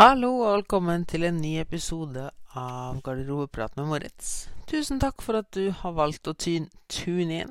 Hallo 0.00 0.30
og 0.38 0.54
velkommen 0.54 1.02
til 1.04 1.26
en 1.28 1.42
ny 1.42 1.58
episode 1.60 2.22
av 2.56 3.02
Garderobeprat 3.04 3.74
med 3.76 3.84
Moritz. 3.90 4.46
Tusen 4.64 4.96
takk 4.96 5.20
for 5.20 5.36
at 5.36 5.50
du 5.52 5.74
har 5.76 5.92
valgt 5.92 6.30
å 6.30 6.32
tune 6.32 7.34
inn. 7.36 7.50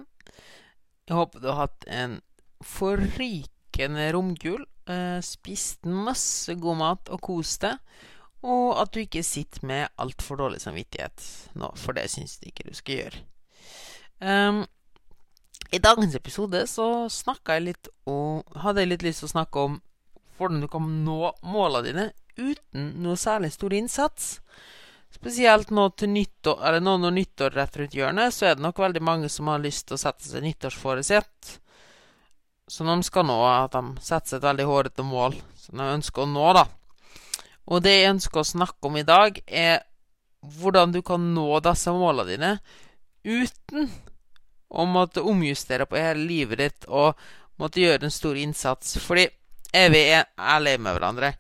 Jeg 1.06 1.14
håper 1.14 1.44
du 1.44 1.46
har 1.52 1.60
hatt 1.68 1.84
en 1.94 2.16
forrykende 2.66 4.08
romjul, 4.16 4.64
eh, 4.90 5.20
spist 5.22 5.86
masse 5.86 6.56
god 6.58 6.80
mat 6.80 7.12
og 7.14 7.22
kost 7.28 7.68
deg, 7.68 7.78
og 8.42 8.82
at 8.82 8.96
du 8.96 9.04
ikke 9.04 9.22
sitter 9.22 9.68
med 9.70 9.94
altfor 10.02 10.42
dårlig 10.42 10.64
samvittighet 10.64 11.28
nå, 11.54 11.70
for 11.78 11.94
det 11.94 12.08
syns 12.10 12.40
jeg 12.40 12.50
ikke 12.50 12.66
du 12.72 12.80
skal 12.80 12.96
gjøre. 13.04 13.22
Um, 14.26 14.64
I 15.70 15.84
dagens 15.86 16.18
episode 16.18 16.64
så 16.66 17.06
snakka 17.14 17.60
jeg 17.60 17.68
litt 17.68 17.92
om 18.10 18.42
Hadde 18.58 18.82
jeg 18.82 18.90
litt 18.90 19.06
lyst 19.06 19.22
til 19.22 19.30
å 19.30 19.36
snakke 19.36 19.68
om 19.70 19.78
hvordan 20.40 20.64
du 20.64 20.68
kan 20.72 20.90
nå 21.06 21.20
målene 21.46 21.86
dine 21.86 22.08
uten 22.38 22.92
noe 23.04 23.18
særlig 23.20 23.54
stor 23.56 23.74
innsats. 23.74 24.40
Spesielt 25.10 25.72
nå, 25.74 25.88
til 25.98 26.12
nyttår, 26.14 26.60
eller 26.68 26.84
nå 26.86 26.98
når 27.02 27.16
nyttår 27.16 27.56
rett 27.58 27.78
rundt 27.80 27.96
hjørnet, 27.98 28.34
så 28.36 28.50
er 28.50 28.58
det 28.58 28.66
nok 28.66 28.78
veldig 28.80 29.02
mange 29.04 29.30
som 29.34 29.50
har 29.50 29.62
lyst 29.64 29.88
til 29.90 29.98
å 29.98 30.02
sette 30.02 30.28
seg 30.28 30.46
nyttårsforesett. 30.46 31.56
Så 32.70 32.86
de 32.86 32.98
skal 33.04 33.26
nå 33.26 33.38
at 33.48 33.74
de 33.74 34.06
setter 34.06 34.36
seg 34.36 34.38
et 34.38 34.46
veldig 34.46 34.68
hårete 34.70 35.06
mål 35.06 35.40
som 35.58 35.82
de 35.82 35.88
ønsker 35.96 36.24
å 36.24 36.30
nå, 36.30 36.52
da. 36.60 36.68
Og 37.70 37.82
det 37.86 37.96
jeg 37.96 38.14
ønsker 38.14 38.42
å 38.42 38.52
snakke 38.52 38.90
om 38.90 39.00
i 39.02 39.06
dag, 39.08 39.42
er 39.46 39.82
hvordan 40.60 40.94
du 40.94 41.02
kan 41.06 41.26
nå 41.34 41.48
disse 41.66 41.92
målene 41.92 42.30
dine 42.30 42.52
uten 43.26 43.90
å 44.70 44.86
måtte 44.86 45.26
omjustere 45.26 45.90
på 45.90 45.98
hele 45.98 46.24
livet 46.30 46.62
ditt 46.62 46.88
og 46.88 47.18
måtte 47.60 47.82
gjøre 47.82 48.08
en 48.08 48.14
stor 48.14 48.38
innsats. 48.40 48.96
Fordi 49.04 49.26
er 49.76 49.92
vi 49.94 50.06
ærlige 50.14 50.82
med 50.82 50.96
hverandre? 50.96 51.34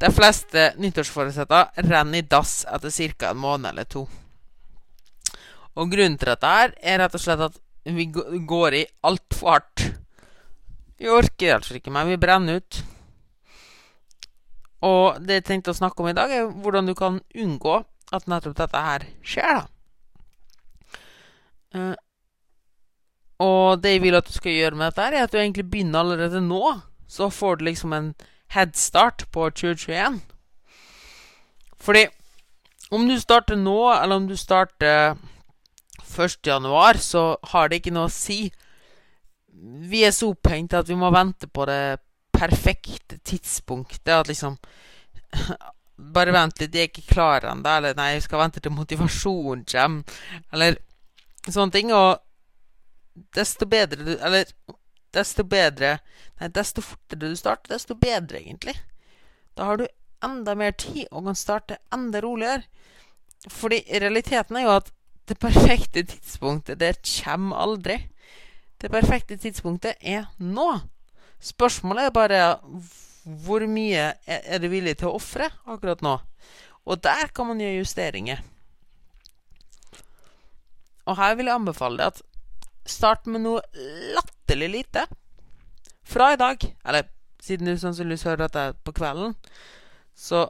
De 0.00 0.08
fleste 0.14 0.70
nyttårsforutsetter 0.80 1.82
renner 1.90 2.22
i 2.22 2.26
dass 2.26 2.62
etter 2.64 3.12
ca. 3.18 3.30
en 3.30 3.42
måned 3.42 3.70
eller 3.70 3.84
to. 3.84 4.06
Og 5.76 5.90
grunnen 5.92 6.16
til 6.18 6.32
dette 6.32 6.46
her 6.48 6.72
er 6.80 7.02
rett 7.02 7.16
og 7.16 7.22
slett 7.22 7.42
at 7.44 7.58
vi 7.84 8.06
går 8.08 8.76
i 8.78 8.86
altfor 9.06 9.50
hardt. 9.54 9.84
Vi 11.00 11.08
orker 11.08 11.54
altså 11.56 11.76
ikke 11.76 11.92
mer. 11.92 12.08
Vi 12.08 12.20
brenner 12.20 12.60
ut. 12.60 12.80
Og 14.84 15.20
det 15.20 15.40
jeg 15.40 15.46
tenkte 15.48 15.74
å 15.74 15.76
snakke 15.76 16.02
om 16.02 16.08
i 16.10 16.16
dag, 16.16 16.32
er 16.32 16.48
hvordan 16.48 16.88
du 16.88 16.94
kan 16.96 17.20
unngå 17.36 17.82
at 18.16 18.28
nettopp 18.28 18.56
dette 18.58 18.84
her 18.84 19.04
skjer, 19.22 19.60
da. 19.60 19.66
Uh, 21.70 21.94
og 23.40 23.80
det 23.80 23.94
jeg 23.94 24.02
vil 24.04 24.18
at 24.18 24.26
du 24.26 24.34
skal 24.34 24.56
gjøre 24.56 24.76
med 24.76 24.90
dette, 24.90 25.04
her 25.04 25.16
er 25.16 25.28
at 25.28 25.32
du 25.32 25.38
egentlig 25.40 25.68
begynner 25.70 26.02
allerede 26.02 26.42
nå. 26.44 26.64
Så 27.10 27.30
får 27.32 27.60
du 27.60 27.68
liksom 27.68 27.94
en 27.96 28.10
headstart 28.54 29.26
på 29.32 29.50
2021. 29.50 30.20
Fordi 31.80 32.06
om 32.90 33.08
du 33.08 33.20
starter 33.20 33.56
nå, 33.56 33.78
eller 33.94 34.16
om 34.16 34.28
du 34.28 34.36
starter 34.36 35.16
1. 36.18 36.46
januar, 36.46 36.94
så 36.94 37.38
har 37.52 37.68
det 37.68 37.80
ikke 37.80 37.94
noe 37.94 38.08
å 38.08 38.12
si. 38.12 38.48
Vi 39.90 40.02
er 40.04 40.14
så 40.14 40.32
opphengt 40.34 40.74
at 40.74 40.88
vi 40.88 40.98
må 40.98 41.10
vente 41.14 41.46
på 41.46 41.66
det 41.70 42.00
perfekte 42.34 43.20
tidspunktet. 43.24 44.14
At 44.14 44.32
liksom 44.32 44.58
Bare 46.00 46.32
vent 46.32 46.62
litt, 46.62 46.72
jeg 46.72 46.86
er 46.86 46.88
ikke 46.88 47.12
klar 47.12 47.44
ennå. 47.44 47.68
Eller 47.76 47.94
nei, 47.94 48.14
jeg 48.14 48.24
skal 48.24 48.40
vente 48.40 48.62
til 48.64 48.72
motivasjonen 48.72 49.66
kommer. 49.68 50.20
Eller 50.48 50.78
sånne 51.44 51.74
ting. 51.74 51.92
Og 51.92 53.26
desto 53.36 53.68
bedre 53.68 54.06
du 54.06 54.14
Eller 54.16 54.48
desto 55.14 55.44
bedre 55.44 55.98
Nei, 56.40 56.48
desto 56.48 56.80
fortere 56.80 57.28
du 57.28 57.36
starter, 57.36 57.74
desto 57.74 57.94
bedre, 57.94 58.38
egentlig. 58.40 58.72
Da 59.52 59.66
har 59.68 59.76
du 59.76 59.84
enda 60.24 60.54
mer 60.56 60.72
tid 60.72 61.04
og 61.10 61.26
kan 61.26 61.36
starte 61.36 61.76
enda 61.92 62.22
roligere. 62.24 62.64
Fordi 63.52 63.82
realiteten 63.92 64.56
er 64.56 64.64
jo 64.64 64.72
at 64.78 64.88
det 65.28 65.36
perfekte 65.40 66.02
tidspunktet, 66.02 66.80
det 66.80 66.96
kommer 67.04 67.60
aldri. 67.60 67.98
Det 68.80 68.88
perfekte 68.90 69.36
tidspunktet 69.36 70.00
er 70.00 70.30
nå. 70.38 70.80
Spørsmålet 71.44 72.08
er 72.08 72.16
bare 72.16 72.40
hvor 73.44 73.66
mye 73.68 74.14
er 74.24 74.58
du 74.62 74.70
villig 74.72 74.96
til 75.00 75.10
å 75.10 75.18
ofre 75.20 75.50
akkurat 75.68 76.00
nå? 76.04 76.16
Og 76.88 77.04
der 77.04 77.28
kan 77.36 77.50
man 77.50 77.60
gjøre 77.60 77.82
justeringer. 77.82 78.40
Og 81.04 81.16
her 81.20 81.36
vil 81.36 81.50
jeg 81.50 81.60
anbefale 81.60 82.00
deg 82.00 82.14
at 82.14 82.22
start 82.88 83.28
med 83.28 83.44
noe 83.44 83.60
latterlig 84.16 84.39
lite 84.58 85.06
fra 86.02 86.32
i 86.32 86.36
dag, 86.40 86.64
eller 86.84 87.08
siden 87.42 87.70
du 87.70 87.78
sannsynligvis 87.78 88.26
hører 88.26 88.46
dette 88.46 88.64
på 88.84 88.94
kvelden, 88.96 89.34
så 90.14 90.48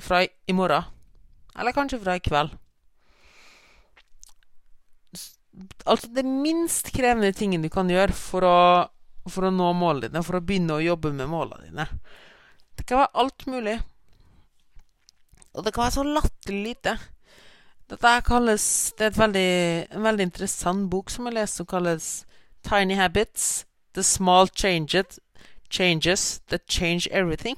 fra 0.00 0.22
i 0.24 0.56
morgen, 0.56 0.88
eller 1.58 1.76
kanskje 1.76 2.00
fra 2.02 2.16
i 2.16 2.24
kveld 2.24 2.56
Altså 5.84 6.08
det 6.08 6.22
minst 6.24 6.88
krevende 6.96 7.28
tingen 7.36 7.60
du 7.62 7.68
kan 7.68 7.90
gjøre 7.90 8.14
for 8.16 8.46
å, 8.48 8.58
for 9.28 9.44
å 9.44 9.50
nå 9.52 9.66
målene 9.76 10.08
dine, 10.08 10.22
for 10.24 10.38
å 10.38 10.44
begynne 10.44 10.78
å 10.78 10.84
jobbe 10.84 11.12
med 11.12 11.28
målene 11.28 11.68
dine. 11.68 11.84
Det 12.78 12.86
kan 12.88 13.02
være 13.02 13.20
alt 13.20 13.44
mulig. 13.52 13.74
Og 15.52 15.66
det 15.66 15.74
kan 15.74 15.84
være 15.84 15.96
så 15.98 16.06
latterlig 16.08 16.62
lite. 16.70 16.96
Dette 17.92 18.12
kalles 18.24 18.64
Det 18.96 19.10
er 19.10 19.18
veldig, 19.18 19.48
en 19.92 20.06
veldig 20.06 20.26
interessant 20.30 20.88
bok 20.88 21.12
som 21.12 21.28
jeg 21.28 21.36
leser, 21.36 21.58
som 21.60 21.68
kalles 21.68 22.08
Tiny 22.62 22.94
Habits 22.94 23.66
The 23.94 24.02
Small 24.02 24.48
Changes, 24.48 25.18
changes 25.68 26.40
That 26.48 26.66
Change 26.66 27.08
Everything. 27.10 27.56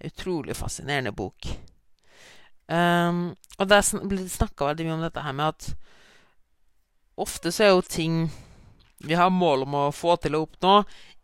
Er 0.00 0.10
utrolig 0.10 0.56
fascinerende 0.56 1.12
bok. 1.12 1.46
Um, 2.66 3.36
og 3.58 3.68
det 3.68 3.82
blir 4.08 4.28
snakka 4.28 4.70
veldig 4.70 4.86
mye 4.86 4.96
om 4.96 5.04
dette 5.04 5.22
her 5.22 5.36
med 5.36 5.52
at 5.52 5.66
ofte 7.20 7.52
så 7.52 7.66
er 7.66 7.74
jo 7.74 7.82
ting 7.84 8.22
vi 9.04 9.14
har 9.18 9.30
mål 9.30 9.66
om 9.66 9.76
å 9.76 9.88
få 9.92 10.16
til 10.16 10.34
å 10.34 10.44
oppnå, 10.46 10.78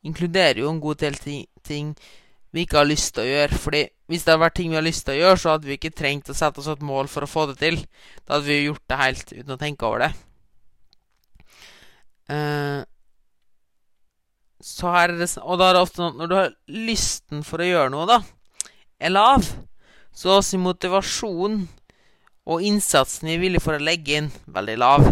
inkluderer 0.06 0.60
jo 0.60 0.68
en 0.70 0.82
god 0.82 1.00
del 1.00 1.16
ting 1.64 1.94
vi 2.50 2.64
ikke 2.66 2.80
har 2.80 2.88
lyst 2.88 3.14
til 3.14 3.24
å 3.24 3.30
gjøre. 3.30 3.60
Fordi 3.62 3.82
hvis 4.10 4.26
det 4.26 4.34
hadde 4.34 4.44
vært 4.44 4.58
ting 4.58 4.72
vi 4.72 4.78
har 4.78 4.84
lyst 4.84 5.06
til 5.06 5.16
å 5.16 5.20
gjøre, 5.22 5.40
så 5.40 5.54
hadde 5.54 5.70
vi 5.70 5.76
ikke 5.78 5.94
trengt 5.96 6.30
å 6.30 6.36
sette 6.36 6.60
oss 6.62 6.70
et 6.70 6.84
mål 6.84 7.08
for 7.10 7.24
å 7.24 7.30
få 7.30 7.46
det 7.50 7.60
til. 7.62 7.80
Da 8.24 8.36
hadde 8.36 8.50
vi 8.50 8.58
gjort 8.66 8.84
det 8.90 9.00
helt 9.00 9.32
uten 9.32 9.54
å 9.54 9.60
tenke 9.60 9.88
over 9.88 10.04
det. 10.06 10.12
Uh, 12.30 12.82
så 14.60 14.92
er 14.92 15.14
det 15.16 15.30
Og 15.40 15.58
da 15.58 15.70
er 15.70 15.76
det 15.76 15.82
ofte 15.82 16.02
sånn 16.02 16.18
når 16.20 16.30
du 16.30 16.36
har 16.36 16.54
lysten 16.88 17.44
for 17.46 17.62
å 17.62 17.68
gjøre 17.68 17.92
noe, 17.94 18.06
da, 18.08 18.20
er 19.00 19.14
lav, 19.14 19.46
så 20.12 20.28
er 20.30 20.40
også 20.40 20.60
motivasjonen 20.60 21.62
og 22.50 22.64
innsatsen 22.66 23.28
vi 23.28 23.36
er 23.36 23.42
villig 23.44 23.62
for 23.62 23.76
å 23.76 23.82
legge 23.82 24.18
inn, 24.18 24.30
veldig 24.50 24.76
lav. 24.80 25.06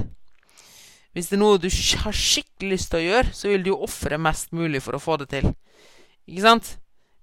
Hvis 1.14 1.30
det 1.30 1.38
er 1.38 1.42
noe 1.42 1.60
du 1.60 1.68
har 2.02 2.16
skikkelig 2.16 2.74
lyst 2.74 2.90
til 2.92 3.00
å 3.00 3.06
gjøre, 3.06 3.32
så 3.34 3.52
vil 3.52 3.64
du 3.64 3.72
jo 3.72 3.80
ofre 3.86 4.18
mest 4.20 4.52
mulig 4.56 4.82
for 4.84 4.96
å 4.96 5.02
få 5.02 5.18
det 5.22 5.30
til. 5.32 5.48
Ikke 6.28 6.44
sant? 6.44 6.76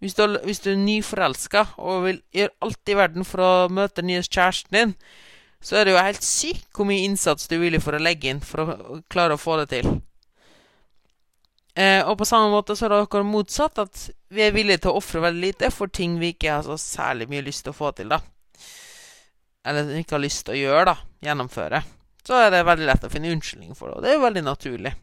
Hvis 0.04 0.18
du, 0.18 0.24
hvis 0.44 0.60
du 0.62 0.72
er 0.74 0.82
nyforelska 0.82 1.64
og 1.80 2.04
vil 2.06 2.18
gjøre 2.36 2.54
alt 2.66 2.92
i 2.92 2.98
verden 2.98 3.28
for 3.28 3.44
å 3.44 3.52
møte 3.72 4.02
den 4.02 4.12
nye 4.12 4.26
kjæresten 4.26 4.76
din, 4.76 4.96
så 5.64 5.80
er 5.80 5.88
det 5.88 5.96
jo 5.96 6.04
helt 6.04 6.26
sykt 6.26 6.68
hvor 6.76 6.88
mye 6.90 7.06
innsats 7.08 7.48
du 7.50 7.56
er 7.58 7.64
villig 7.64 7.82
for 7.86 7.98
å 7.98 8.02
legge 8.04 8.30
inn 8.30 8.44
for 8.44 8.62
å 8.62 9.00
klare 9.10 9.38
å 9.38 9.42
få 9.42 9.58
det 9.62 9.70
til. 9.72 9.90
Eh, 11.76 12.00
og 12.08 12.16
på 12.18 12.28
samme 12.28 12.54
måte 12.54 12.76
så 12.80 12.88
er 12.88 13.02
akkurat 13.02 13.28
motsatt, 13.28 13.82
at 13.84 14.06
vi 14.32 14.46
er 14.46 14.54
villige 14.56 14.86
til 14.86 14.94
å 14.94 15.02
ofre 15.02 15.20
veldig 15.26 15.44
lite 15.44 15.72
for 15.76 15.92
ting 15.92 16.16
vi 16.22 16.32
ikke 16.32 16.54
har 16.54 16.64
så 16.64 16.78
særlig 16.80 17.28
mye 17.32 17.44
lyst 17.44 17.66
til 17.66 17.74
å 17.74 17.76
få 17.76 17.92
til, 17.98 18.14
da. 18.14 18.22
Eller 19.68 19.92
ikke 20.00 20.16
har 20.16 20.24
lyst 20.24 20.46
til 20.48 20.56
å 20.56 20.62
gjøre, 20.62 20.94
da. 20.94 20.96
Gjennomføre. 21.26 21.82
Så 22.26 22.38
er 22.40 22.54
det 22.54 22.64
veldig 22.66 22.88
lett 22.88 23.04
å 23.04 23.12
finne 23.12 23.34
unnskyldning 23.34 23.76
for 23.76 23.92
det, 23.92 23.98
og 23.98 24.06
det 24.06 24.14
er 24.14 24.16
jo 24.16 24.24
veldig 24.24 24.46
naturlig. 24.46 24.94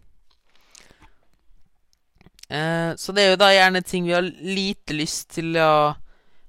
Eh, 2.48 2.94
så 2.96 3.12
det 3.12 3.26
er 3.26 3.30
jo 3.34 3.42
da 3.44 3.52
gjerne 3.52 3.84
ting 3.84 4.08
vi 4.08 4.16
har 4.16 4.24
lite 4.24 4.96
lyst 4.96 5.36
til 5.36 5.52
å, 5.60 5.92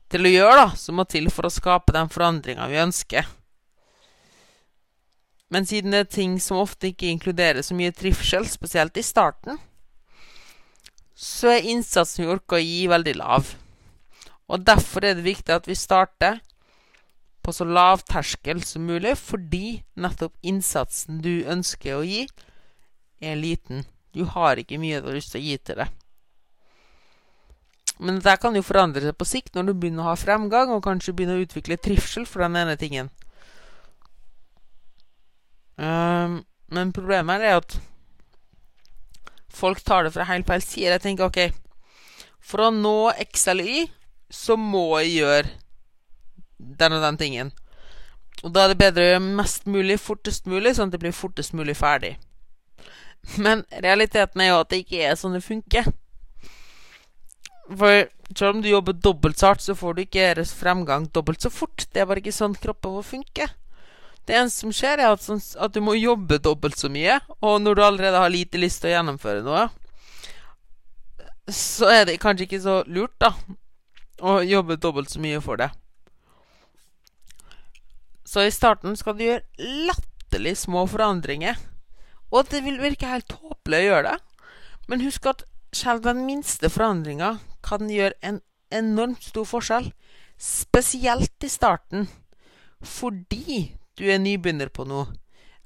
til 0.07 0.23
å 0.23 0.33
gjøre, 0.37 0.55
da, 0.61 0.79
som 0.79 1.01
må 1.01 1.07
til 1.09 1.27
for 1.35 1.49
å 1.49 1.53
skape 1.53 1.95
den 1.95 2.07
forandringa 2.11 2.69
vi 2.71 2.79
ønsker. 2.85 3.27
Men 5.51 5.67
siden 5.69 5.91
det 5.93 6.05
er 6.05 6.09
ting 6.15 6.39
som 6.41 6.63
ofte 6.63 6.89
ikke 6.89 7.11
inkluderer 7.11 7.61
så 7.61 7.75
mye 7.77 7.91
trivsel, 7.93 8.47
spesielt 8.49 8.95
i 8.97 9.05
starten, 9.05 9.59
så 11.23 11.53
er 11.53 11.69
innsatsen 11.71 12.25
vi 12.25 12.31
orker 12.33 12.59
å 12.59 12.63
gi, 12.63 12.81
veldig 12.91 13.13
lav. 13.19 13.53
Og 14.51 14.65
derfor 14.67 15.05
er 15.07 15.15
det 15.15 15.25
viktig 15.25 15.55
at 15.55 15.69
vi 15.69 15.77
starter 15.79 16.41
på 17.43 17.51
så 17.55 17.67
lav 17.67 18.03
terskel 18.07 18.61
som 18.63 18.85
mulig, 18.87 19.15
fordi 19.19 19.81
nettopp 19.99 20.35
innsatsen 20.47 21.21
du 21.23 21.45
ønsker 21.49 21.97
å 21.97 22.05
gi, 22.07 22.25
er 23.23 23.39
liten. 23.39 23.85
Du 24.15 24.25
har 24.29 24.59
ikke 24.59 24.79
mye 24.79 24.99
du 25.01 25.09
har 25.09 25.17
lyst 25.17 25.33
til 25.33 25.41
å 25.41 25.47
gi 25.47 25.57
til 25.59 25.79
det. 25.79 25.89
Men 28.03 28.19
dette 28.19 28.35
kan 28.41 28.55
jo 28.57 28.63
forandre 28.65 29.03
seg 29.03 29.15
på 29.15 29.27
sikt 29.27 29.55
når 29.55 29.69
du 29.69 29.73
begynner 29.73 30.03
å 30.03 30.11
ha 30.11 30.19
fremgang, 30.19 30.71
og 30.73 30.83
kanskje 30.85 31.15
begynner 31.15 31.39
å 31.39 31.45
utvikle 31.45 31.79
trivsel 31.79 32.27
for 32.27 32.43
den 32.43 32.57
ene 32.59 32.75
tingen. 32.79 33.11
Um, 35.79 36.41
men 36.73 36.91
problemet 36.93 37.41
er 37.41 37.61
at 37.61 37.77
folk 39.53 39.83
tar 39.85 40.05
det 40.05 40.13
fra 40.15 40.27
helt 40.29 40.47
feil 40.49 40.63
side. 40.65 40.91
Jeg 40.95 41.03
tenker 41.03 41.29
ok, 41.29 41.41
for 42.43 42.65
å 42.65 42.73
nå 42.75 43.13
X 43.29 43.47
eller 43.53 43.69
Y, 43.69 43.83
så 44.33 44.57
må 44.59 44.87
jeg 45.03 45.19
gjøre 45.21 45.53
den 46.57 46.97
og 46.97 47.03
den 47.05 47.19
tingen. 47.21 47.53
Og 48.43 48.51
da 48.51 48.65
er 48.65 48.73
det 48.73 48.81
bedre 48.81 49.03
å 49.03 49.11
gjøre 49.13 49.35
mest 49.39 49.67
mulig 49.69 49.99
fortest 50.01 50.47
mulig, 50.49 50.75
sånn 50.75 50.89
at 50.89 50.97
det 50.97 51.03
blir 51.03 51.15
fortest 51.15 51.53
mulig 51.55 51.77
ferdig. 51.79 52.15
Men 53.39 53.63
realiteten 53.83 54.41
er 54.43 54.51
jo 54.51 54.61
at 54.63 54.71
det 54.73 54.81
ikke 54.83 55.05
er 55.07 55.19
sånn 55.19 55.37
det 55.37 55.45
funker. 55.45 55.87
For 57.69 58.09
selv 58.35 58.57
om 58.57 58.63
du 58.63 58.67
jobber 58.67 58.97
dobbelt 58.99 59.39
så 59.39 59.53
hardt, 59.53 59.63
så 59.63 59.75
får 59.77 59.95
du 59.95 60.01
ikke 60.03 60.43
fremgang 60.49 61.07
dobbelt 61.15 61.45
så 61.45 61.51
fort. 61.53 61.85
Det 61.93 62.01
er 62.01 62.09
bare 62.09 62.23
ikke 62.23 62.35
sånn 62.35 62.57
kroppen 62.59 62.97
vår 62.97 63.05
funker. 63.07 63.53
Det 64.23 64.35
eneste 64.39 64.63
som 64.63 64.71
skjer, 64.75 65.01
er 65.01 65.11
at, 65.11 65.23
sånn, 65.23 65.41
at, 65.59 65.73
du 65.75 65.81
må 65.83 65.97
jobbe 65.99 66.39
dobbelt 66.39 66.79
så 66.79 66.89
mye. 66.91 67.17
Og 67.43 67.59
når 67.61 67.75
du 67.75 67.83
allerede 67.83 68.21
har 68.23 68.31
lite 68.31 68.61
lyst 68.61 68.81
til 68.83 68.91
å 68.91 68.95
gjennomføre 68.95 69.43
noe, 69.43 69.67
så 71.51 71.89
er 71.91 72.05
det 72.07 72.21
kanskje 72.23 72.47
ikke 72.47 72.61
så 72.63 72.77
lurt, 72.87 73.17
da, 73.19 73.33
å 74.23 74.39
jobbe 74.47 74.79
dobbelt 74.79 75.11
så 75.11 75.19
mye 75.23 75.41
for 75.43 75.59
det. 75.59 75.73
Så 78.23 78.45
i 78.47 78.53
starten 78.55 78.95
skal 78.95 79.17
du 79.17 79.25
gjøre 79.25 79.75
latterlig 79.89 80.55
små 80.61 80.85
forandringer. 80.87 81.59
Og 82.33 82.47
det 82.49 82.63
vil 82.65 82.79
virke 82.81 83.11
helt 83.11 83.27
tåpelig 83.29 83.81
å 83.81 83.89
gjøre 83.89 84.13
det. 84.13 84.47
Men 84.87 85.03
husk 85.03 85.27
at 85.29 85.43
selv 85.75 86.05
den 86.07 86.23
minste 86.25 86.71
forandringa 86.71 87.35
kan 87.65 87.91
gjøre 87.91 88.15
en 88.23 88.39
enormt 88.73 89.27
stor 89.27 89.45
forskjell. 89.45 89.91
Spesielt 90.39 91.45
i 91.45 91.51
starten. 91.51 92.07
Fordi 92.81 93.75
du 93.99 94.07
er 94.09 94.21
nybegynner 94.21 94.71
på 94.73 94.85
noe, 94.89 95.07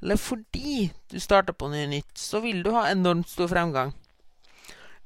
eller 0.02 0.20
fordi 0.20 0.92
du 1.12 1.18
starter 1.20 1.56
på 1.58 1.70
noe 1.72 1.88
nytt, 1.90 2.14
så 2.20 2.42
vil 2.44 2.62
du 2.66 2.72
ha 2.76 2.88
enormt 2.92 3.30
stor 3.32 3.50
fremgang. 3.52 3.96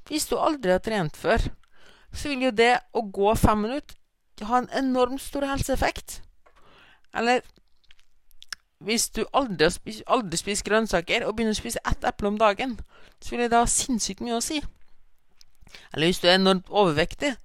Hvis 0.10 0.28
du 0.28 0.36
aldri 0.40 0.74
har 0.74 0.84
trent 0.84 1.16
før, 1.18 1.52
så 2.12 2.32
vil 2.32 2.50
jo 2.50 2.52
det 2.56 2.74
å 2.98 3.06
gå 3.08 3.36
fem 3.40 3.64
minutter 3.68 3.98
ha 4.50 4.58
en 4.58 4.70
enormt 4.74 5.22
stor 5.22 5.46
helseeffekt. 5.46 6.22
Eller 7.14 7.44
hvis 8.82 9.10
du 9.14 9.22
aldri, 9.38 9.70
spis, 9.72 10.02
aldri 10.10 10.40
spiser 10.40 10.66
grønnsaker 10.66 11.26
og 11.28 11.36
begynner 11.38 11.54
å 11.54 11.60
spise 11.60 11.82
ett 11.86 12.06
eple 12.08 12.32
om 12.32 12.40
dagen, 12.42 12.80
så 13.22 13.36
vil 13.36 13.46
det 13.46 13.60
ha 13.60 13.70
sinnssykt 13.70 14.24
mye 14.26 14.40
å 14.40 14.44
si. 14.44 14.58
Eller 15.94 16.10
hvis 16.10 16.22
du 16.24 16.28
er 16.28 16.40
enormt 16.40 16.70
overvektig, 16.70 17.36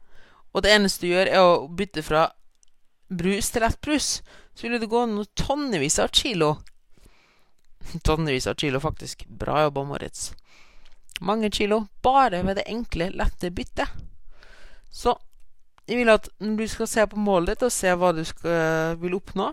og 0.56 0.64
det 0.64 0.73
eneste 0.73 1.05
du 1.05 1.12
gjør, 1.12 1.28
er 1.28 1.44
å 1.44 1.67
bytte 1.69 2.02
fra 2.02 2.31
brus 3.12 3.52
til 3.52 3.62
lettbrus, 3.67 4.08
så 4.56 4.66
ville 4.66 4.80
det 4.80 4.88
gå 4.88 5.04
noen 5.06 5.28
tonnevis 5.36 5.98
av 6.00 6.08
kilo. 6.16 6.56
tonnevis 8.02 8.46
av 8.46 8.54
kilo, 8.54 8.80
faktisk. 8.80 9.26
Bra 9.28 9.62
jobba, 9.62 9.84
Moritz. 9.84 10.32
Mange 11.20 11.50
kilo 11.50 11.86
bare 12.02 12.42
ved 12.42 12.56
det 12.56 12.66
enkle, 12.68 13.10
lette 13.12 13.50
byttet. 13.50 13.92
Så 14.90 15.14
jeg 15.86 16.00
vil 16.00 16.10
at 16.10 16.28
når 16.40 16.56
du 16.56 16.68
skal 16.72 16.88
se 16.90 17.04
på 17.06 17.20
målet 17.20 17.54
ditt 17.54 17.66
og 17.68 17.72
se 17.72 17.92
hva 17.94 18.10
du 18.16 18.24
skal, 18.26 18.96
vil 19.00 19.16
oppnå, 19.20 19.52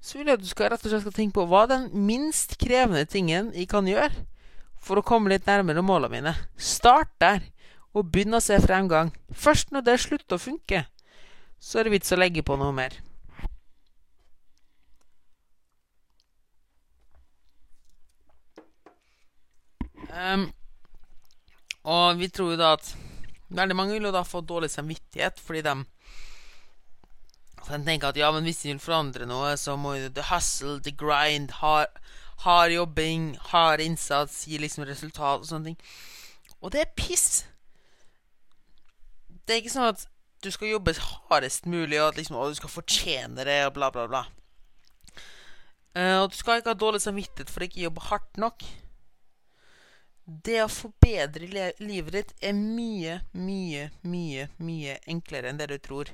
så 0.00 0.18
vil 0.18 0.30
jeg 0.30 0.38
at 0.38 0.44
du 0.44 0.50
skal 0.50 0.72
rett 0.72 0.84
og 0.84 0.92
slett 0.92 1.06
skal 1.06 1.16
tenke 1.16 1.38
på 1.38 1.46
hva 1.50 1.64
er 1.64 1.72
den 1.72 1.88
minst 2.06 2.58
krevende 2.60 3.06
tingen 3.08 3.50
jeg 3.54 3.70
kan 3.70 3.88
gjøre 3.88 4.26
for 4.78 5.00
å 5.00 5.06
komme 5.06 5.32
litt 5.32 5.48
nærmere 5.48 5.82
målene 5.82 6.12
mine. 6.14 6.34
Start 6.58 7.10
der, 7.22 7.42
og 7.96 8.12
begynn 8.12 8.36
å 8.36 8.42
se 8.44 8.58
fremgang. 8.62 9.10
Først 9.34 9.72
når 9.74 9.86
det 9.86 9.98
slutter 10.04 10.38
å 10.38 10.42
funke, 10.42 10.84
så 11.58 11.80
er 11.80 11.88
det 11.88 11.96
vits 11.96 12.14
å 12.14 12.18
legge 12.20 12.44
på 12.46 12.58
noe 12.60 12.74
mer. 12.74 12.94
Um, 20.18 20.48
og 21.86 22.18
vi 22.18 22.28
tror 22.34 22.52
jo 22.54 22.58
da 22.58 22.72
at 22.74 22.90
veldig 23.54 23.76
mange 23.78 23.94
vil 23.94 24.08
jo 24.08 24.14
da 24.14 24.24
få 24.26 24.42
dårlig 24.42 24.70
samvittighet 24.72 25.38
fordi 25.40 25.62
de 25.64 25.76
de 27.68 27.78
tenker 27.84 28.08
at 28.08 28.16
ja, 28.16 28.30
men 28.32 28.46
hvis 28.48 28.62
de 28.62 28.70
vil 28.72 28.80
forandre 28.80 29.26
noe, 29.28 29.52
så 29.60 29.74
må 29.76 29.94
jo 29.98 30.08
the 30.16 30.24
hustle, 30.30 30.78
the 30.80 30.92
grind, 30.92 31.50
hard, 31.60 31.92
hard 32.44 32.72
jobbing, 32.72 33.34
hard 33.50 33.82
innsats 33.84 34.46
gi 34.48 34.60
liksom 34.62 34.86
resultat 34.88 35.44
og 35.44 35.50
sånne 35.50 35.72
ting. 35.72 35.76
Og 36.62 36.72
det 36.72 36.80
er 36.80 36.94
piss. 36.96 37.44
Det 39.44 39.54
er 39.54 39.60
ikke 39.60 39.74
sånn 39.74 39.90
at 39.90 40.06
du 40.44 40.48
skal 40.54 40.72
jobbe 40.72 40.94
hardest 41.28 41.68
mulig, 41.68 41.98
og 42.00 42.12
at 42.12 42.20
liksom, 42.20 42.38
og 42.40 42.54
du 42.54 42.58
skal 42.60 42.72
fortjene 42.72 43.44
det, 43.44 43.60
og 43.66 43.74
bla, 43.76 43.92
bla, 43.92 44.06
bla. 44.08 44.24
Uh, 45.92 46.22
og 46.22 46.32
du 46.32 46.38
skal 46.38 46.60
ikke 46.60 46.72
ha 46.72 46.78
dårlig 46.78 47.02
samvittighet 47.02 47.50
for 47.52 47.64
å 47.64 47.68
ikke 47.68 47.84
jobbe 47.84 48.08
hardt 48.08 48.40
nok. 48.40 48.64
Det 50.28 50.58
å 50.60 50.68
forbedre 50.68 51.70
livet 51.80 52.12
ditt 52.12 52.32
er 52.44 52.52
mye, 52.52 53.14
mye, 53.32 53.86
mye, 54.04 54.48
mye 54.60 54.96
enklere 55.08 55.48
enn 55.48 55.56
det 55.56 55.70
du 55.70 55.78
tror. 55.80 56.10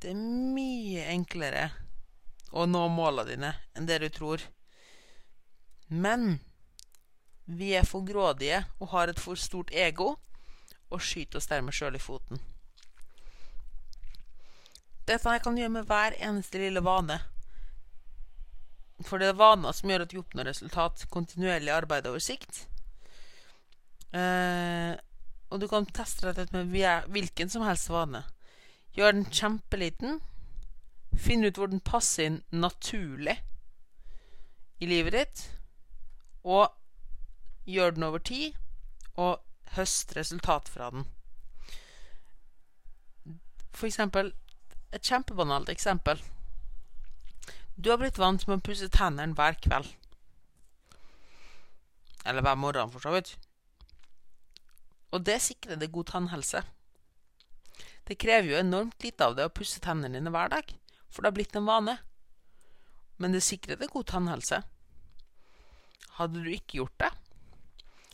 Det 0.00 0.14
er 0.14 0.22
mye 0.56 1.04
enklere 1.12 1.66
å 2.56 2.64
nå 2.64 2.86
målene 2.88 3.28
dine 3.28 3.50
enn 3.76 3.90
det 3.90 3.98
du 4.00 4.08
tror. 4.08 4.46
Men 5.92 6.38
vi 7.44 7.74
er 7.76 7.84
for 7.84 8.08
grådige 8.08 8.62
og 8.78 8.94
har 8.94 9.12
et 9.12 9.20
for 9.20 9.36
stort 9.36 9.74
ego 9.74 10.14
og 10.88 11.04
skyter 11.04 11.42
oss 11.42 11.50
dermed 11.52 11.76
sjøl 11.76 12.00
i 12.00 12.02
foten. 12.02 12.40
Dette 15.04 15.36
kan 15.44 15.52
du 15.52 15.60
gjøre 15.60 15.76
med 15.76 15.92
hver 15.92 16.16
eneste 16.24 16.64
lille 16.64 16.80
vane. 16.80 17.20
For 19.04 19.20
det 19.20 19.34
er 19.34 19.40
vaner 19.44 19.76
som 19.76 19.92
gjør 19.92 20.08
at 20.08 20.12
du 20.12 20.20
oppnår 20.24 20.54
resultat. 20.54 21.04
Kontinuerlig 21.12 21.76
arbeid 21.76 22.08
over 22.08 22.22
sikt. 22.24 22.69
Eh, 24.16 24.96
og 25.50 25.60
du 25.62 25.66
kan 25.70 25.86
teste 25.86 26.30
dette 26.30 26.50
med 26.54 27.06
hvilken 27.10 27.50
som 27.50 27.64
helst 27.66 27.90
vane. 27.90 28.24
Gjør 28.96 29.16
den 29.16 29.28
kjempeliten. 29.30 30.20
Finn 31.18 31.44
ut 31.44 31.58
hvor 31.58 31.70
den 31.70 31.82
passer 31.82 32.28
inn 32.28 32.42
naturlig 32.54 33.36
i 34.80 34.88
livet 34.88 35.16
ditt. 35.16 35.44
Og 36.46 36.70
gjør 37.68 37.96
den 37.96 38.06
over 38.06 38.22
tid, 38.24 38.54
og 39.20 39.42
høst 39.76 40.16
resultat 40.16 40.70
fra 40.70 40.90
den. 40.94 41.04
For 43.74 43.86
eksempel 43.86 44.32
et 44.92 45.06
kjempebanalt 45.06 45.70
eksempel. 45.70 46.18
Du 47.76 47.90
har 47.90 48.00
blitt 48.00 48.18
vant 48.18 48.42
med 48.48 48.58
å 48.58 48.64
pusse 48.64 48.90
tennene 48.92 49.36
hver 49.38 49.56
kveld. 49.62 49.92
Eller 52.26 52.44
hver 52.44 52.58
morgen, 52.60 52.90
for 52.92 53.00
så 53.00 53.14
vidt. 53.14 53.36
Og 55.10 55.24
det 55.26 55.40
sikrer 55.42 55.80
deg 55.80 55.92
god 55.94 56.10
tannhelse. 56.12 56.62
Det 58.06 58.18
krever 58.18 58.52
jo 58.52 58.60
enormt 58.60 59.02
lite 59.04 59.26
av 59.26 59.36
deg 59.38 59.50
å 59.50 59.54
pusse 59.54 59.82
tennene 59.82 60.18
dine 60.18 60.32
hver 60.34 60.50
dag, 60.52 60.70
for 61.10 61.22
det 61.22 61.30
har 61.30 61.36
blitt 61.38 61.56
en 61.58 61.68
vane. 61.68 61.96
Men 63.20 63.34
det 63.34 63.42
sikrer 63.46 63.78
deg 63.80 63.92
god 63.92 64.08
tannhelse. 64.10 64.62
Hadde 66.18 66.42
du 66.42 66.50
ikke 66.52 66.80
gjort 66.80 66.96
det, 67.02 67.10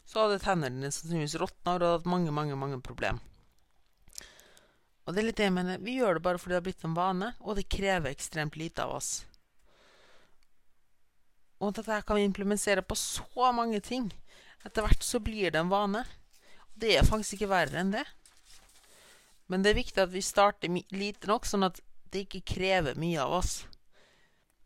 så 0.07 0.25
hadde 0.25 0.43
tennene 0.43 0.81
dine 0.81 0.93
sannsynligvis 0.95 1.39
råtna 1.41 1.73
og 1.73 1.75
hadde 1.77 1.95
hatt 1.95 2.11
mange, 2.11 2.35
mange, 2.35 2.59
mange 2.59 2.81
problemer. 2.85 3.23
Og 5.07 5.15
det 5.15 5.23
er 5.23 5.27
litt 5.29 5.39
det 5.39 5.47
jeg 5.47 5.55
mener. 5.55 5.83
Vi 5.83 5.95
gjør 6.01 6.19
det 6.19 6.23
bare 6.27 6.39
fordi 6.43 6.57
det 6.57 6.59
har 6.59 6.67
blitt 6.67 6.85
en 6.87 6.97
vane, 6.97 7.31
og 7.39 7.59
det 7.59 7.69
krever 7.71 8.11
ekstremt 8.11 8.57
lite 8.59 8.83
av 8.83 8.97
oss. 8.99 9.11
Og 11.63 11.73
dette 11.77 12.01
kan 12.05 12.19
vi 12.19 12.27
implementere 12.27 12.83
på 12.83 12.99
så 12.99 13.53
mange 13.55 13.81
ting. 13.81 14.11
Etter 14.67 14.83
hvert 14.85 15.07
så 15.07 15.21
blir 15.23 15.55
det 15.55 15.63
en 15.63 15.71
vane. 15.71 16.03
Og 16.77 16.83
det 16.85 16.93
er 16.93 17.09
faktisk 17.09 17.39
ikke 17.39 17.55
verre 17.55 17.81
enn 17.81 17.95
det. 17.95 18.05
Men 19.49 19.63
det 19.65 19.73
er 19.73 19.79
viktig 19.79 20.03
at 20.03 20.13
vi 20.13 20.21
starter 20.21 20.69
lite 20.93 21.31
nok, 21.31 21.47
sånn 21.49 21.65
at 21.65 21.81
det 22.13 22.27
ikke 22.27 22.45
krever 22.53 22.99
mye 23.01 23.23
av 23.23 23.39
oss. 23.39 23.55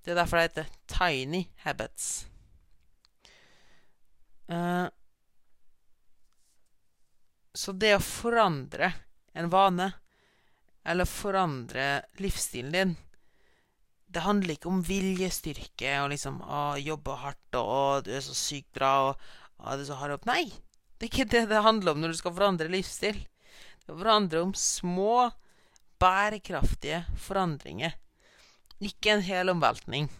Det 0.02 0.10
er 0.10 0.18
derfor 0.18 0.40
det 0.40 0.48
heter 0.48 0.72
tiny 0.90 1.44
habits. 1.62 2.08
Uh, 4.50 4.90
så 7.54 7.70
det 7.78 7.92
å 7.94 8.02
forandre 8.02 8.88
en 9.38 9.50
vane 9.52 9.92
eller 10.82 11.06
forandre 11.06 12.00
livsstilen 12.18 12.74
din. 12.74 12.96
Det 14.10 14.24
handler 14.24 14.56
ikke 14.56 14.72
om 14.72 14.82
viljestyrke 14.82 15.92
og 16.02 16.10
liksom 16.10 16.40
å, 16.42 16.74
jobbe 16.82 17.14
hardt 17.20 17.60
og 17.60 17.70
å, 17.70 17.84
du 18.02 18.10
er 18.16 18.24
så 18.26 18.34
sykt 18.34 18.72
bra 18.74 18.94
og 19.04 19.12
å, 19.12 19.76
du 19.76 19.84
er 19.84 19.86
så 19.86 20.00
hard 20.00 20.16
opp. 20.16 20.26
Nei! 20.26 20.48
Det 21.00 21.06
er 21.06 21.14
ikke 21.14 21.32
det 21.32 21.46
det 21.48 21.62
handler 21.64 21.94
om 21.94 22.02
når 22.02 22.12
du 22.12 22.18
skal 22.18 22.34
forandre 22.36 22.68
livsstil. 22.68 23.22
Det 23.88 23.94
handler 24.04 24.42
om 24.44 24.50
små, 24.52 25.30
bærekraftige 25.96 27.06
forandringer. 27.16 27.94
Ikke 28.84 29.14
en 29.14 29.24
hel 29.24 29.48
omveltning. 29.48 30.10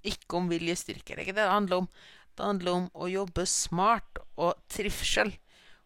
Ikke 0.00 0.40
om 0.40 0.48
viljestyrke. 0.48 1.12
Det 1.12 1.18
er 1.18 1.26
ikke 1.26 1.36
det 1.36 1.44
det 1.44 1.52
handler 1.52 1.84
om. 1.84 1.90
Det 2.32 2.46
handler 2.48 2.72
om 2.72 2.88
å 2.96 3.10
jobbe 3.12 3.44
smart 3.44 4.22
og 4.40 4.56
trivsel. 4.72 5.34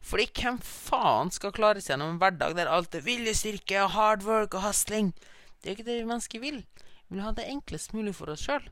Fordi 0.06 0.28
hvem 0.38 0.60
faen 0.62 1.32
skal 1.34 1.54
klare 1.54 1.82
seg 1.82 1.96
gjennom 1.96 2.14
en 2.14 2.20
hverdag 2.22 2.54
der 2.54 2.70
alt 2.70 2.94
er 2.94 3.02
viljestyrke 3.02 3.80
og 3.82 3.96
hard 3.96 4.22
work 4.26 4.54
og 4.54 4.62
hustling? 4.68 5.10
Det 5.58 5.72
er 5.72 5.74
ikke 5.74 5.88
det 5.88 5.98
vi 5.98 6.06
mennesker 6.06 6.42
vil. 6.42 6.62
Vi 7.10 7.16
vil 7.16 7.26
ha 7.26 7.34
det 7.34 7.48
enklest 7.50 7.96
mulig 7.98 8.14
for 8.14 8.30
oss 8.30 8.46
sjøl. 8.46 8.62